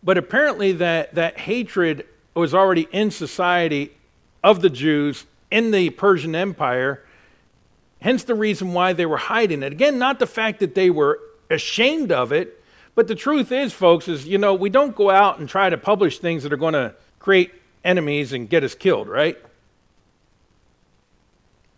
but 0.00 0.16
apparently 0.16 0.70
that, 0.70 1.12
that 1.16 1.40
hatred 1.40 2.06
was 2.34 2.54
already 2.54 2.86
in 2.92 3.10
society 3.10 3.90
of 4.44 4.62
the 4.62 4.70
Jews 4.70 5.26
in 5.50 5.72
the 5.72 5.90
Persian 5.90 6.36
Empire, 6.36 7.04
hence 8.00 8.22
the 8.22 8.36
reason 8.36 8.74
why 8.74 8.92
they 8.92 9.06
were 9.06 9.16
hiding 9.16 9.64
it. 9.64 9.72
Again, 9.72 9.98
not 9.98 10.20
the 10.20 10.26
fact 10.26 10.60
that 10.60 10.76
they 10.76 10.88
were 10.88 11.18
ashamed 11.50 12.12
of 12.12 12.30
it, 12.30 12.62
but 12.94 13.08
the 13.08 13.16
truth 13.16 13.50
is, 13.50 13.72
folks, 13.72 14.06
is 14.06 14.28
you 14.28 14.38
know, 14.38 14.54
we 14.54 14.70
don't 14.70 14.94
go 14.94 15.10
out 15.10 15.40
and 15.40 15.48
try 15.48 15.68
to 15.68 15.76
publish 15.76 16.20
things 16.20 16.44
that 16.44 16.52
are 16.52 16.56
going 16.56 16.74
to 16.74 16.94
create 17.18 17.50
enemies 17.82 18.32
and 18.32 18.48
get 18.48 18.62
us 18.62 18.76
killed, 18.76 19.08
right? 19.08 19.36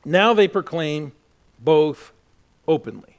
Now 0.04 0.34
they 0.34 0.46
proclaim 0.46 1.12
both 1.58 2.12
openly. 2.68 3.11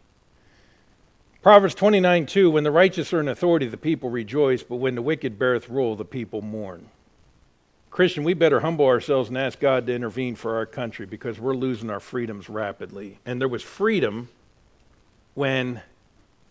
Proverbs 1.43 1.75
29 1.75 2.25
2 2.25 2.49
When 2.49 2.63
the 2.63 2.71
righteous 2.71 3.11
are 3.11 3.19
in 3.19 3.27
authority, 3.27 3.67
the 3.67 3.75
people 3.75 4.09
rejoice, 4.09 4.63
but 4.63 4.77
when 4.77 4.95
the 4.95 5.01
wicked 5.01 5.37
beareth 5.37 5.67
rule, 5.67 5.97
the 5.97 6.05
people 6.05 6.41
mourn. 6.41 6.89
Christian, 7.91 8.23
we 8.23 8.33
better 8.33 8.61
humble 8.61 8.85
ourselves 8.85 9.27
and 9.27 9.37
ask 9.37 9.59
God 9.59 9.85
to 9.85 9.93
intervene 9.93 10.35
for 10.35 10.55
our 10.55 10.65
country 10.65 11.05
because 11.05 11.41
we're 11.41 11.53
losing 11.53 11.89
our 11.89 11.99
freedoms 11.99 12.47
rapidly. 12.47 13.19
And 13.25 13.41
there 13.41 13.49
was 13.49 13.61
freedom 13.61 14.29
when 15.33 15.81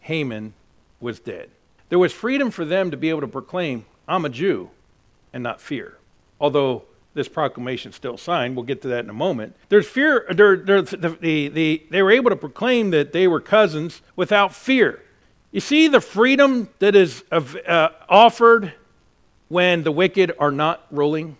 Haman 0.00 0.52
was 1.00 1.18
dead. 1.20 1.48
There 1.88 1.98
was 1.98 2.12
freedom 2.12 2.50
for 2.50 2.66
them 2.66 2.90
to 2.90 2.96
be 2.98 3.08
able 3.08 3.22
to 3.22 3.28
proclaim, 3.28 3.86
I'm 4.06 4.26
a 4.26 4.28
Jew, 4.28 4.68
and 5.32 5.42
not 5.42 5.62
fear. 5.62 5.96
Although 6.38 6.84
this 7.14 7.28
proclamation 7.28 7.92
still 7.92 8.16
signed. 8.16 8.56
We'll 8.56 8.64
get 8.64 8.82
to 8.82 8.88
that 8.88 9.04
in 9.04 9.10
a 9.10 9.14
moment. 9.14 9.54
There's 9.68 9.86
fear, 9.86 10.26
they're, 10.30 10.56
they're, 10.56 10.82
the, 10.82 11.16
the, 11.20 11.48
the, 11.48 11.82
they 11.90 12.02
were 12.02 12.10
able 12.10 12.30
to 12.30 12.36
proclaim 12.36 12.90
that 12.90 13.12
they 13.12 13.28
were 13.28 13.40
cousins 13.40 14.00
without 14.16 14.54
fear. 14.54 15.02
You 15.50 15.60
see 15.60 15.88
the 15.88 16.00
freedom 16.00 16.70
that 16.78 16.96
is 16.96 17.24
uh, 17.30 17.88
offered 18.08 18.72
when 19.48 19.82
the 19.82 19.92
wicked 19.92 20.32
are 20.38 20.50
not 20.50 20.86
ruling? 20.90 21.36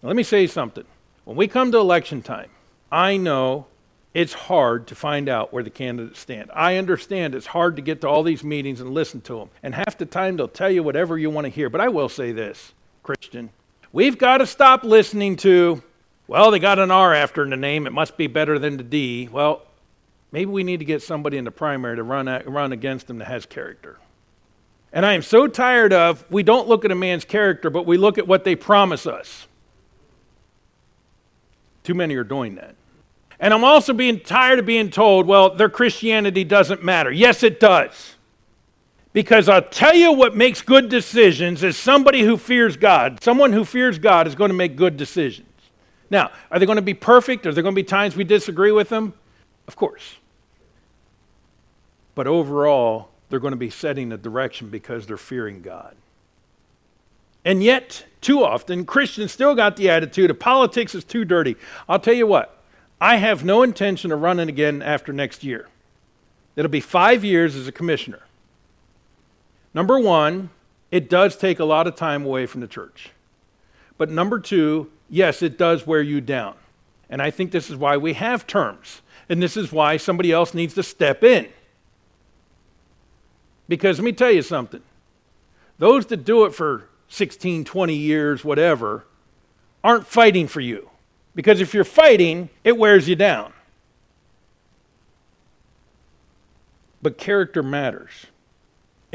Now, 0.00 0.08
let 0.08 0.16
me 0.16 0.22
say 0.22 0.46
something. 0.46 0.84
When 1.24 1.36
we 1.36 1.48
come 1.48 1.72
to 1.72 1.78
election 1.78 2.22
time, 2.22 2.50
I 2.92 3.16
know 3.16 3.66
it's 4.14 4.32
hard 4.32 4.86
to 4.86 4.94
find 4.94 5.28
out 5.28 5.52
where 5.52 5.64
the 5.64 5.70
candidates 5.70 6.20
stand. 6.20 6.50
I 6.54 6.76
understand 6.76 7.34
it's 7.34 7.46
hard 7.46 7.74
to 7.76 7.82
get 7.82 8.00
to 8.02 8.08
all 8.08 8.22
these 8.22 8.44
meetings 8.44 8.80
and 8.80 8.90
listen 8.94 9.20
to 9.22 9.40
them. 9.40 9.50
And 9.62 9.74
half 9.74 9.98
the 9.98 10.06
time 10.06 10.36
they'll 10.36 10.46
tell 10.46 10.70
you 10.70 10.84
whatever 10.84 11.18
you 11.18 11.28
want 11.28 11.46
to 11.46 11.48
hear. 11.50 11.68
But 11.68 11.80
I 11.80 11.88
will 11.88 12.08
say 12.08 12.30
this, 12.30 12.72
Christian, 13.02 13.50
We've 13.92 14.18
got 14.18 14.38
to 14.38 14.46
stop 14.46 14.84
listening 14.84 15.36
to, 15.36 15.82
well, 16.26 16.50
they 16.50 16.58
got 16.58 16.78
an 16.78 16.90
R 16.90 17.14
after 17.14 17.42
in 17.42 17.50
the 17.50 17.56
name, 17.56 17.86
it 17.86 17.92
must 17.92 18.16
be 18.16 18.26
better 18.26 18.58
than 18.58 18.76
the 18.76 18.82
D. 18.82 19.28
Well, 19.30 19.62
maybe 20.32 20.50
we 20.50 20.64
need 20.64 20.80
to 20.80 20.84
get 20.84 21.02
somebody 21.02 21.38
in 21.38 21.44
the 21.44 21.50
primary 21.50 21.96
to 21.96 22.02
run, 22.02 22.28
at, 22.28 22.48
run 22.48 22.72
against 22.72 23.06
them 23.06 23.18
that 23.18 23.26
has 23.26 23.46
character. 23.46 23.98
And 24.92 25.06
I 25.06 25.12
am 25.12 25.22
so 25.22 25.46
tired 25.46 25.92
of, 25.92 26.24
we 26.30 26.42
don't 26.42 26.68
look 26.68 26.84
at 26.84 26.90
a 26.90 26.94
man's 26.94 27.24
character, 27.24 27.70
but 27.70 27.86
we 27.86 27.96
look 27.96 28.18
at 28.18 28.26
what 28.26 28.44
they 28.44 28.56
promise 28.56 29.06
us. 29.06 29.46
Too 31.82 31.94
many 31.94 32.16
are 32.16 32.24
doing 32.24 32.56
that. 32.56 32.74
And 33.38 33.54
I'm 33.54 33.62
also 33.62 33.92
being 33.92 34.18
tired 34.20 34.58
of 34.58 34.66
being 34.66 34.90
told, 34.90 35.26
well, 35.26 35.54
their 35.54 35.68
Christianity 35.68 36.42
doesn't 36.42 36.82
matter. 36.82 37.12
Yes, 37.12 37.42
it 37.42 37.60
does. 37.60 38.15
Because 39.16 39.48
I'll 39.48 39.62
tell 39.62 39.94
you 39.94 40.12
what 40.12 40.36
makes 40.36 40.60
good 40.60 40.90
decisions 40.90 41.64
is 41.64 41.78
somebody 41.78 42.20
who 42.20 42.36
fears 42.36 42.76
God. 42.76 43.22
Someone 43.22 43.50
who 43.50 43.64
fears 43.64 43.98
God 43.98 44.26
is 44.26 44.34
going 44.34 44.50
to 44.50 44.54
make 44.54 44.76
good 44.76 44.98
decisions. 44.98 45.48
Now, 46.10 46.30
are 46.50 46.58
they 46.58 46.66
going 46.66 46.76
to 46.76 46.82
be 46.82 46.92
perfect? 46.92 47.46
Are 47.46 47.52
there 47.54 47.62
going 47.62 47.74
to 47.74 47.80
be 47.80 47.82
times 47.82 48.14
we 48.14 48.24
disagree 48.24 48.72
with 48.72 48.90
them? 48.90 49.14
Of 49.68 49.74
course. 49.74 50.16
But 52.14 52.26
overall, 52.26 53.08
they're 53.30 53.40
going 53.40 53.52
to 53.52 53.56
be 53.56 53.70
setting 53.70 54.12
a 54.12 54.18
direction 54.18 54.68
because 54.68 55.06
they're 55.06 55.16
fearing 55.16 55.62
God. 55.62 55.96
And 57.42 57.64
yet, 57.64 58.04
too 58.20 58.44
often, 58.44 58.84
Christians 58.84 59.32
still 59.32 59.54
got 59.54 59.78
the 59.78 59.88
attitude 59.88 60.30
of 60.30 60.38
politics 60.38 60.94
is 60.94 61.04
too 61.04 61.24
dirty. 61.24 61.56
I'll 61.88 62.00
tell 62.00 62.12
you 62.12 62.26
what, 62.26 62.62
I 63.00 63.16
have 63.16 63.46
no 63.46 63.62
intention 63.62 64.12
of 64.12 64.20
running 64.20 64.50
again 64.50 64.82
after 64.82 65.10
next 65.10 65.42
year. 65.42 65.68
It'll 66.54 66.70
be 66.70 66.80
five 66.80 67.24
years 67.24 67.56
as 67.56 67.66
a 67.66 67.72
commissioner. 67.72 68.20
Number 69.76 70.00
one, 70.00 70.48
it 70.90 71.10
does 71.10 71.36
take 71.36 71.58
a 71.58 71.64
lot 71.66 71.86
of 71.86 71.96
time 71.96 72.24
away 72.24 72.46
from 72.46 72.62
the 72.62 72.66
church. 72.66 73.10
But 73.98 74.10
number 74.10 74.38
two, 74.38 74.90
yes, 75.10 75.42
it 75.42 75.58
does 75.58 75.86
wear 75.86 76.00
you 76.00 76.22
down. 76.22 76.54
And 77.10 77.20
I 77.20 77.30
think 77.30 77.50
this 77.50 77.68
is 77.68 77.76
why 77.76 77.98
we 77.98 78.14
have 78.14 78.46
terms. 78.46 79.02
And 79.28 79.42
this 79.42 79.54
is 79.54 79.70
why 79.70 79.98
somebody 79.98 80.32
else 80.32 80.54
needs 80.54 80.72
to 80.76 80.82
step 80.82 81.22
in. 81.22 81.48
Because 83.68 83.98
let 83.98 84.04
me 84.06 84.12
tell 84.12 84.30
you 84.30 84.40
something 84.40 84.80
those 85.78 86.06
that 86.06 86.24
do 86.24 86.46
it 86.46 86.54
for 86.54 86.88
16, 87.08 87.66
20 87.66 87.94
years, 87.94 88.42
whatever, 88.42 89.04
aren't 89.84 90.06
fighting 90.06 90.48
for 90.48 90.62
you. 90.62 90.88
Because 91.34 91.60
if 91.60 91.74
you're 91.74 91.84
fighting, 91.84 92.48
it 92.64 92.78
wears 92.78 93.10
you 93.10 93.14
down. 93.14 93.52
But 97.02 97.18
character 97.18 97.62
matters. 97.62 98.28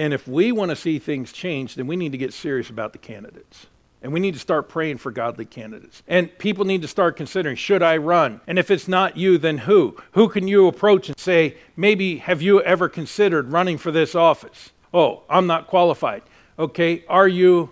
And 0.02 0.16
if 0.16 0.28
we 0.28 0.52
want 0.52 0.70
to 0.70 0.76
see 0.76 0.98
things 0.98 1.32
change, 1.32 1.76
then 1.76 1.86
we 1.86 1.96
need 1.96 2.12
to 2.12 2.18
get 2.18 2.34
serious 2.34 2.72
about 2.72 2.92
the 2.92 2.98
candidates. 2.98 3.68
And 4.02 4.12
we 4.12 4.20
need 4.20 4.34
to 4.34 4.40
start 4.40 4.68
praying 4.68 4.98
for 4.98 5.12
godly 5.12 5.46
candidates. 5.46 6.02
And 6.08 6.36
people 6.40 6.66
need 6.66 6.82
to 6.82 6.88
start 6.88 7.16
considering 7.16 7.56
should 7.56 7.84
I 7.84 7.98
run? 7.98 8.42
And 8.48 8.58
if 8.58 8.72
it's 8.72 8.88
not 8.88 9.16
you, 9.16 9.38
then 9.38 9.60
who? 9.60 9.96
Who 10.14 10.28
can 10.28 10.48
you 10.48 10.66
approach 10.66 11.08
and 11.10 11.20
say, 11.20 11.56
maybe 11.78 12.18
have 12.18 12.42
you 12.42 12.64
ever 12.64 12.90
considered 12.90 13.52
running 13.52 13.78
for 13.78 13.92
this 13.92 14.16
office? 14.16 14.72
Oh, 14.92 15.22
I'm 15.30 15.46
not 15.46 15.68
qualified. 15.68 16.24
Okay, 16.58 17.06
are 17.08 17.28
you 17.28 17.70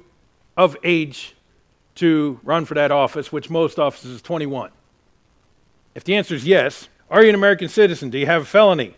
of 0.56 0.78
age 0.84 1.36
to 1.96 2.40
run 2.44 2.66
for 2.66 2.76
that 2.76 2.92
office, 2.92 3.32
which 3.32 3.50
most 3.50 3.80
offices 3.80 4.12
is 4.12 4.22
21? 4.22 4.70
If 5.96 6.04
the 6.04 6.16
answer 6.16 6.36
is 6.36 6.46
yes, 6.46 6.90
are 7.10 7.24
you 7.24 7.30
an 7.30 7.36
American 7.36 7.70
citizen? 7.70 8.12
Do 8.12 8.20
you 8.20 8.28
have 8.28 8.44
a 8.44 8.46
felony? 8.46 8.96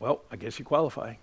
Well, 0.00 0.22
I 0.32 0.34
guess 0.34 0.58
you 0.58 0.64
qualify 0.64 1.14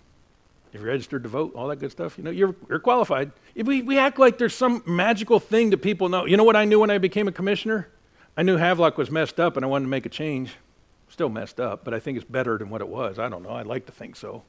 if 0.74 0.80
you're 0.80 0.90
registered 0.90 1.22
to 1.22 1.28
vote, 1.28 1.54
all 1.54 1.68
that 1.68 1.76
good 1.76 1.92
stuff, 1.92 2.18
you 2.18 2.24
know, 2.24 2.32
you're, 2.32 2.54
you're 2.68 2.80
qualified. 2.80 3.30
We, 3.54 3.82
we 3.82 3.96
act 3.96 4.18
like 4.18 4.38
there's 4.38 4.56
some 4.56 4.82
magical 4.84 5.38
thing 5.38 5.70
that 5.70 5.78
people 5.78 6.08
know. 6.08 6.26
You 6.26 6.36
know 6.36 6.42
what 6.42 6.56
I 6.56 6.64
knew 6.64 6.80
when 6.80 6.90
I 6.90 6.98
became 6.98 7.28
a 7.28 7.32
commissioner? 7.32 7.88
I 8.36 8.42
knew 8.42 8.56
Havelock 8.56 8.98
was 8.98 9.08
messed 9.08 9.38
up 9.38 9.56
and 9.56 9.64
I 9.64 9.68
wanted 9.68 9.84
to 9.84 9.90
make 9.90 10.04
a 10.04 10.08
change. 10.08 10.56
Still 11.08 11.28
messed 11.28 11.60
up, 11.60 11.84
but 11.84 11.94
I 11.94 12.00
think 12.00 12.16
it's 12.16 12.28
better 12.28 12.58
than 12.58 12.70
what 12.70 12.80
it 12.80 12.88
was. 12.88 13.20
I 13.20 13.28
don't 13.28 13.44
know. 13.44 13.50
I'd 13.50 13.68
like 13.68 13.86
to 13.86 13.92
think 13.92 14.16
so. 14.16 14.42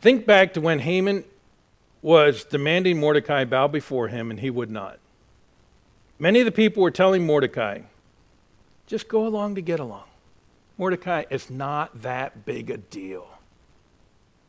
Think 0.00 0.26
back 0.26 0.54
to 0.54 0.60
when 0.60 0.80
Haman 0.80 1.22
was 2.02 2.42
demanding 2.42 2.98
Mordecai 2.98 3.44
bow 3.44 3.68
before 3.68 4.08
him 4.08 4.32
and 4.32 4.40
he 4.40 4.50
would 4.50 4.72
not. 4.72 4.98
Many 6.18 6.40
of 6.40 6.46
the 6.46 6.52
people 6.52 6.82
were 6.82 6.90
telling 6.90 7.24
Mordecai, 7.24 7.82
just 8.88 9.06
go 9.08 9.24
along 9.24 9.54
to 9.54 9.62
get 9.62 9.78
along. 9.78 10.08
Mordecai, 10.78 11.24
it's 11.30 11.48
not 11.48 12.02
that 12.02 12.44
big 12.44 12.68
a 12.68 12.76
deal. 12.76 13.28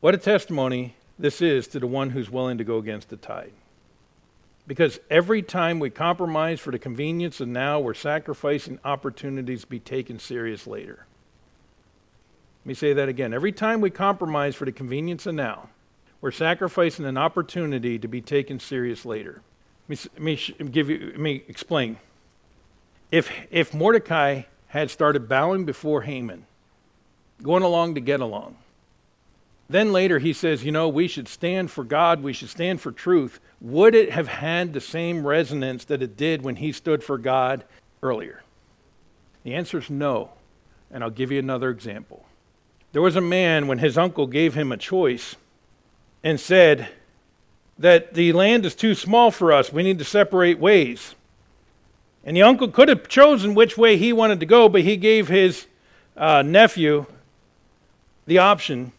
What 0.03 0.13
a 0.13 0.17
testimony 0.17 0.95
this 1.17 1.41
is 1.41 1.65
to 1.69 1.79
the 1.79 1.87
one 1.87 2.09
who's 2.09 2.29
willing 2.29 2.57
to 2.57 2.65
go 2.65 2.77
against 2.77 3.07
the 3.07 3.15
tide. 3.15 3.53
Because 4.67 4.99
every 5.09 5.41
time 5.41 5.79
we 5.79 5.89
compromise 5.89 6.59
for 6.59 6.71
the 6.71 6.77
convenience 6.77 7.39
of 7.39 7.47
now, 7.47 7.79
we're 7.79 7.93
sacrificing 7.93 8.79
opportunities 8.83 9.61
to 9.61 9.67
be 9.67 9.79
taken 9.79 10.19
serious 10.19 10.67
later. 10.67 11.05
Let 12.63 12.65
me 12.65 12.73
say 12.73 12.91
that 12.91 13.07
again. 13.07 13.33
Every 13.33 13.53
time 13.53 13.79
we 13.79 13.89
compromise 13.89 14.55
for 14.55 14.65
the 14.65 14.73
convenience 14.73 15.25
of 15.25 15.35
now, 15.35 15.69
we're 16.19 16.31
sacrificing 16.31 17.05
an 17.05 17.17
opportunity 17.17 17.97
to 17.97 18.07
be 18.09 18.19
taken 18.19 18.59
serious 18.59 19.05
later. 19.05 19.41
Let 19.87 20.03
me, 20.19 20.37
let 20.57 20.59
me 20.59 20.69
give 20.69 20.89
you, 20.89 21.11
let 21.11 21.19
me 21.21 21.43
explain. 21.47 21.97
If, 23.09 23.31
if 23.51 23.73
Mordecai 23.73 24.41
had 24.67 24.91
started 24.91 25.29
bowing 25.29 25.63
before 25.63 26.01
Haman, 26.01 26.45
going 27.41 27.63
along 27.63 27.95
to 27.95 28.01
get 28.01 28.19
along, 28.19 28.57
then 29.69 29.91
later 29.91 30.19
he 30.19 30.33
says, 30.33 30.63
you 30.63 30.71
know, 30.71 30.87
we 30.87 31.07
should 31.07 31.27
stand 31.27 31.71
for 31.71 31.83
God, 31.83 32.21
we 32.21 32.33
should 32.33 32.49
stand 32.49 32.81
for 32.81 32.91
truth. 32.91 33.39
Would 33.61 33.95
it 33.95 34.11
have 34.11 34.27
had 34.27 34.73
the 34.73 34.81
same 34.81 35.25
resonance 35.25 35.85
that 35.85 36.01
it 36.01 36.17
did 36.17 36.41
when 36.43 36.57
he 36.57 36.71
stood 36.71 37.03
for 37.03 37.17
God 37.17 37.63
earlier? 38.01 38.43
The 39.43 39.55
answer 39.55 39.79
is 39.79 39.89
no. 39.89 40.31
And 40.91 41.03
I'll 41.03 41.09
give 41.09 41.31
you 41.31 41.39
another 41.39 41.69
example. 41.69 42.25
There 42.91 43.01
was 43.01 43.15
a 43.15 43.21
man 43.21 43.67
when 43.67 43.79
his 43.79 43.97
uncle 43.97 44.27
gave 44.27 44.53
him 44.53 44.71
a 44.71 44.77
choice 44.77 45.35
and 46.23 46.39
said 46.39 46.89
that 47.79 48.13
the 48.13 48.31
land 48.33 48.65
is 48.65 48.75
too 48.75 48.93
small 48.93 49.31
for 49.31 49.51
us, 49.51 49.73
we 49.73 49.81
need 49.81 49.97
to 49.99 50.05
separate 50.05 50.59
ways. 50.59 51.15
And 52.23 52.37
the 52.37 52.43
uncle 52.43 52.67
could 52.67 52.89
have 52.89 53.07
chosen 53.07 53.55
which 53.55 53.77
way 53.77 53.97
he 53.97 54.13
wanted 54.13 54.39
to 54.39 54.45
go, 54.45 54.69
but 54.69 54.81
he 54.81 54.95
gave 54.95 55.27
his 55.27 55.65
uh, 56.15 56.43
nephew 56.43 57.07
the 58.25 58.37
option 58.37 58.91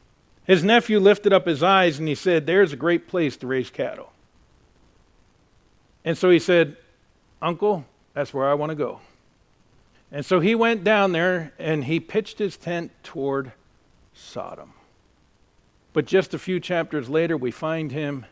his 0.45 0.63
nephew 0.63 1.01
lifted 1.01 1.33
up 1.33 1.47
his 1.47 1.63
eyes 1.63 1.99
and 1.99 2.07
he 2.07 2.15
said, 2.15 2.47
There's 2.47 2.73
a 2.73 2.77
great 2.77 3.09
place 3.09 3.37
to 3.39 3.47
raise 3.47 3.71
cattle. 3.71 4.13
And 6.05 6.19
so 6.19 6.31
he 6.31 6.39
said, 6.39 6.77
Uncle, 7.41 7.85
that's 8.13 8.35
where 8.35 8.49
I 8.49 8.55
want 8.55 8.71
to 8.71 8.77
go. 8.77 9.01
And 10.13 10.25
so 10.25 10.41
he 10.41 10.55
went 10.55 10.85
down 10.85 11.13
there 11.13 11.53
and 11.59 11.85
he 11.85 11.99
pitched 11.99 12.39
his 12.39 12.57
tent 12.57 12.93
toward 13.03 13.53
Sodom. 14.13 14.75
But 15.93 16.07
just 16.07 16.35
a 16.35 16.39
few 16.39 16.61
chapters 16.61 17.09
later, 17.09 17.37
we 17.37 17.51
find 17.51 17.91
him 17.91 18.27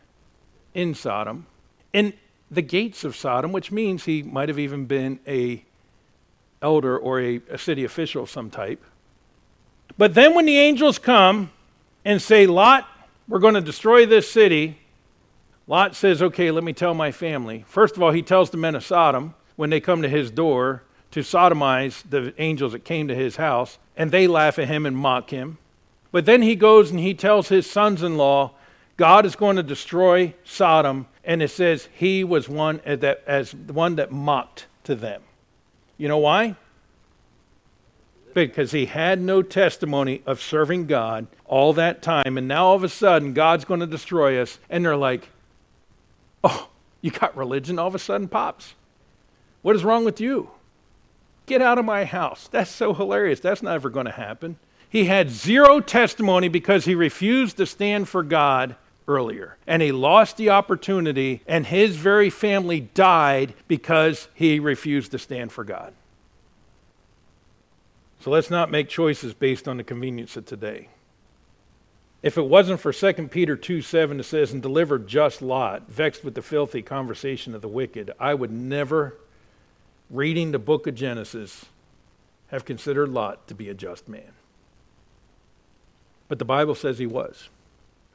in 0.73 0.93
Sodom, 0.93 1.47
in 1.91 2.13
the 2.51 2.61
gates 2.61 3.03
of 3.03 3.15
Sodom, 3.15 3.51
which 3.51 3.71
means 3.71 4.05
he 4.05 4.21
might 4.21 4.49
have 4.49 4.59
even 4.59 4.85
been 4.85 5.19
a 5.27 5.63
elder 6.61 6.97
or 6.97 7.19
a, 7.19 7.41
a 7.49 7.57
city 7.57 7.83
official 7.83 8.23
of 8.23 8.29
some 8.29 8.49
type. 8.49 8.83
But 9.97 10.13
then 10.13 10.33
when 10.33 10.45
the 10.45 10.57
angels 10.57 10.99
come 10.99 11.51
and 12.05 12.21
say, 12.21 12.45
Lot, 12.45 12.87
we're 13.27 13.39
going 13.39 13.53
to 13.53 13.61
destroy 13.61 14.05
this 14.05 14.29
city, 14.29 14.77
Lot 15.67 15.95
says, 15.95 16.21
Okay, 16.21 16.51
let 16.51 16.63
me 16.63 16.73
tell 16.73 16.93
my 16.93 17.11
family. 17.11 17.63
First 17.67 17.95
of 17.95 18.03
all, 18.03 18.11
he 18.11 18.21
tells 18.21 18.49
the 18.49 18.57
men 18.57 18.75
of 18.75 18.83
Sodom 18.83 19.33
when 19.55 19.69
they 19.69 19.79
come 19.79 20.01
to 20.01 20.09
his 20.09 20.31
door 20.31 20.83
to 21.11 21.21
sodomize 21.21 22.03
the 22.09 22.33
angels 22.37 22.71
that 22.71 22.83
came 22.83 23.07
to 23.07 23.15
his 23.15 23.35
house, 23.35 23.77
and 23.95 24.11
they 24.11 24.27
laugh 24.27 24.57
at 24.57 24.67
him 24.67 24.85
and 24.85 24.97
mock 24.97 25.29
him. 25.29 25.57
But 26.11 26.25
then 26.25 26.41
he 26.41 26.55
goes 26.55 26.91
and 26.91 26.99
he 26.99 27.13
tells 27.13 27.49
his 27.49 27.69
sons 27.69 28.03
in 28.03 28.17
law, 28.17 28.51
God 28.97 29.25
is 29.25 29.35
going 29.35 29.55
to 29.55 29.63
destroy 29.63 30.33
Sodom, 30.43 31.07
and 31.23 31.41
it 31.41 31.49
says 31.49 31.87
he 31.93 32.23
was 32.23 32.49
one 32.49 32.81
that, 32.85 33.23
as 33.25 33.53
one 33.53 33.95
that 33.95 34.11
mocked 34.11 34.67
to 34.83 34.95
them. 34.95 35.21
You 35.97 36.07
know 36.07 36.17
why? 36.17 36.55
Because 38.33 38.71
he 38.71 38.85
had 38.85 39.21
no 39.21 39.41
testimony 39.41 40.21
of 40.25 40.41
serving 40.41 40.87
God 40.87 41.27
all 41.45 41.73
that 41.73 42.01
time, 42.01 42.37
and 42.37 42.47
now 42.47 42.67
all 42.67 42.75
of 42.75 42.83
a 42.83 42.89
sudden 42.89 43.33
God's 43.33 43.65
going 43.65 43.79
to 43.79 43.87
destroy 43.87 44.41
us, 44.41 44.59
and 44.69 44.85
they're 44.85 44.97
like, 44.97 45.29
Oh, 46.43 46.69
you 47.01 47.11
got 47.11 47.37
religion 47.37 47.79
all 47.79 47.87
of 47.87 47.95
a 47.95 47.99
sudden, 47.99 48.27
Pops? 48.27 48.73
What 49.61 49.75
is 49.75 49.83
wrong 49.83 50.03
with 50.03 50.19
you? 50.19 50.51
Get 51.45 51.61
out 51.61 51.77
of 51.77 51.85
my 51.85 52.05
house. 52.05 52.47
That's 52.51 52.71
so 52.71 52.93
hilarious. 52.93 53.39
That's 53.39 53.63
never 53.63 53.89
going 53.89 54.05
to 54.05 54.11
happen. 54.11 54.57
He 54.89 55.05
had 55.05 55.29
zero 55.29 55.79
testimony 55.79 56.49
because 56.49 56.85
he 56.85 56.95
refused 56.95 57.57
to 57.57 57.65
stand 57.65 58.07
for 58.07 58.23
God 58.23 58.75
earlier. 59.07 59.57
And 59.65 59.81
he 59.81 59.91
lost 59.91 60.37
the 60.37 60.51
opportunity, 60.51 61.41
and 61.47 61.65
his 61.65 61.95
very 61.95 62.29
family 62.29 62.81
died 62.81 63.53
because 63.67 64.27
he 64.33 64.59
refused 64.59 65.11
to 65.11 65.19
stand 65.19 65.51
for 65.51 65.63
God. 65.63 65.93
So 68.23 68.31
let's 68.31 68.49
not 68.49 68.71
make 68.71 68.87
choices 68.87 69.33
based 69.33 69.67
on 69.67 69.75
the 69.75 69.83
convenience 69.83 70.37
of 70.37 70.45
today. 70.45 70.87
If 72.21 72.37
it 72.37 72.45
wasn't 72.45 72.79
for 72.79 72.93
2 72.93 73.27
Peter 73.27 73.57
2 73.57 73.81
7, 73.81 74.17
it 74.17 74.23
says, 74.23 74.53
And 74.53 74.61
delivered 74.61 75.09
just 75.09 75.41
Lot, 75.41 75.89
vexed 75.89 76.23
with 76.23 76.33
the 76.33 76.41
filthy 76.41 76.81
conversation 76.81 77.53
of 77.53 77.61
the 77.61 77.67
wicked, 77.67 78.11
I 78.21 78.33
would 78.33 78.49
never, 78.49 79.17
reading 80.09 80.53
the 80.53 80.59
book 80.59 80.87
of 80.87 80.95
Genesis, 80.95 81.65
have 82.47 82.63
considered 82.63 83.09
Lot 83.09 83.45
to 83.49 83.55
be 83.55 83.67
a 83.67 83.73
just 83.73 84.07
man. 84.07 84.31
But 86.29 86.39
the 86.39 86.45
Bible 86.45 86.75
says 86.75 86.99
he 86.99 87.05
was, 87.05 87.49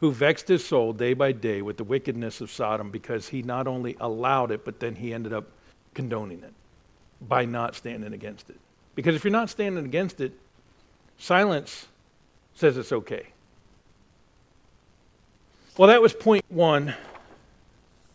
who 0.01 0.11
vexed 0.11 0.49
his 0.49 0.65
soul 0.65 0.95
day 0.95 1.13
by 1.13 1.33
day 1.33 1.61
with 1.61 1.77
the 1.77 1.85
wickedness 1.85 2.41
of 2.41 2.51
Sodom 2.51 2.91
because 2.91 3.29
he 3.29 3.43
not 3.43 3.67
only 3.67 3.95
allowed 4.01 4.53
it, 4.53 4.65
but 4.65 4.81
then 4.81 4.95
he 4.95 5.13
ended 5.13 5.35
up 5.35 5.49
condoning 5.93 6.43
it 6.43 6.55
by 7.21 7.45
not 7.45 7.75
standing 7.75 8.15
against 8.15 8.49
it. 8.49 8.59
Because 8.99 9.15
if 9.15 9.23
you're 9.23 9.31
not 9.31 9.49
standing 9.49 9.85
against 9.85 10.21
it, 10.21 10.33
silence 11.19 11.87
says 12.53 12.77
it's 12.77 12.91
okay. 12.91 13.29
Well, 15.77 15.87
that 15.87 16.03
was 16.03 16.13
point 16.13 16.45
one 16.49 16.95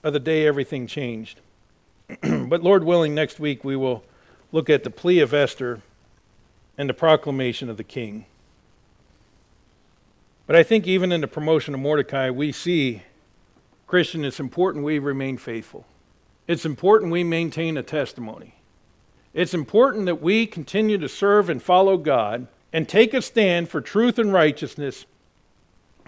of 0.04 0.12
the 0.12 0.20
day 0.20 0.46
everything 0.46 0.86
changed. 0.86 1.40
but 2.22 2.64
Lord 2.64 2.84
willing, 2.84 3.16
next 3.16 3.40
week 3.40 3.64
we 3.64 3.78
will 3.78 4.04
look 4.52 4.70
at 4.70 4.84
the 4.84 4.90
plea 4.90 5.22
of 5.22 5.34
Esther 5.34 5.80
and 6.78 6.90
the 6.90 6.94
proclamation 6.94 7.70
of 7.70 7.78
the 7.78 7.86
king. 7.86 8.26
But 10.48 10.58
I 10.58 10.64
think 10.64 10.86
even 10.86 11.14
in 11.14 11.22
the 11.22 11.30
promotion 11.30 11.74
of 11.74 11.80
Mordecai, 11.80 12.30
we 12.30 12.52
see, 12.52 13.04
Christian, 13.88 14.26
it's 14.26 14.42
important 14.42 14.84
we 14.84 15.00
remain 15.00 15.38
faithful. 15.38 15.86
It's 16.46 16.66
important 16.66 17.10
we 17.14 17.24
maintain 17.24 17.78
a 17.78 17.84
testimony. 17.84 18.56
It's 19.34 19.54
important 19.54 20.06
that 20.06 20.22
we 20.22 20.46
continue 20.46 20.98
to 20.98 21.10
serve 21.10 21.50
and 21.50 21.62
follow 21.62 21.98
God 21.98 22.48
and 22.72 22.88
take 22.88 23.14
a 23.14 23.22
stand 23.22 23.70
for 23.70 23.82
truth 23.82 24.20
and 24.20 24.32
righteousness 24.32 25.06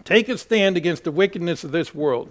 Take 0.05 0.29
a 0.29 0.37
stand 0.37 0.77
against 0.77 1.03
the 1.03 1.11
wickedness 1.11 1.63
of 1.63 1.71
this 1.71 1.93
world. 1.93 2.29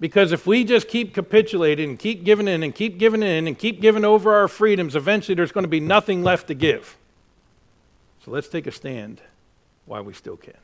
Because 0.00 0.32
if 0.32 0.46
we 0.46 0.64
just 0.64 0.88
keep 0.88 1.12
capitulating 1.12 1.90
and 1.90 1.98
keep 1.98 2.24
giving 2.24 2.48
in 2.48 2.62
and 2.62 2.74
keep 2.74 2.98
giving 2.98 3.22
in 3.22 3.46
and 3.46 3.58
keep 3.58 3.82
giving 3.82 4.04
over 4.04 4.34
our 4.34 4.48
freedoms, 4.48 4.96
eventually 4.96 5.34
there's 5.34 5.52
going 5.52 5.64
to 5.64 5.68
be 5.68 5.78
nothing 5.78 6.22
left 6.22 6.48
to 6.48 6.54
give. 6.54 6.96
So 8.24 8.30
let's 8.30 8.48
take 8.48 8.66
a 8.66 8.72
stand 8.72 9.20
while 9.84 10.02
we 10.02 10.14
still 10.14 10.38
can. 10.38 10.54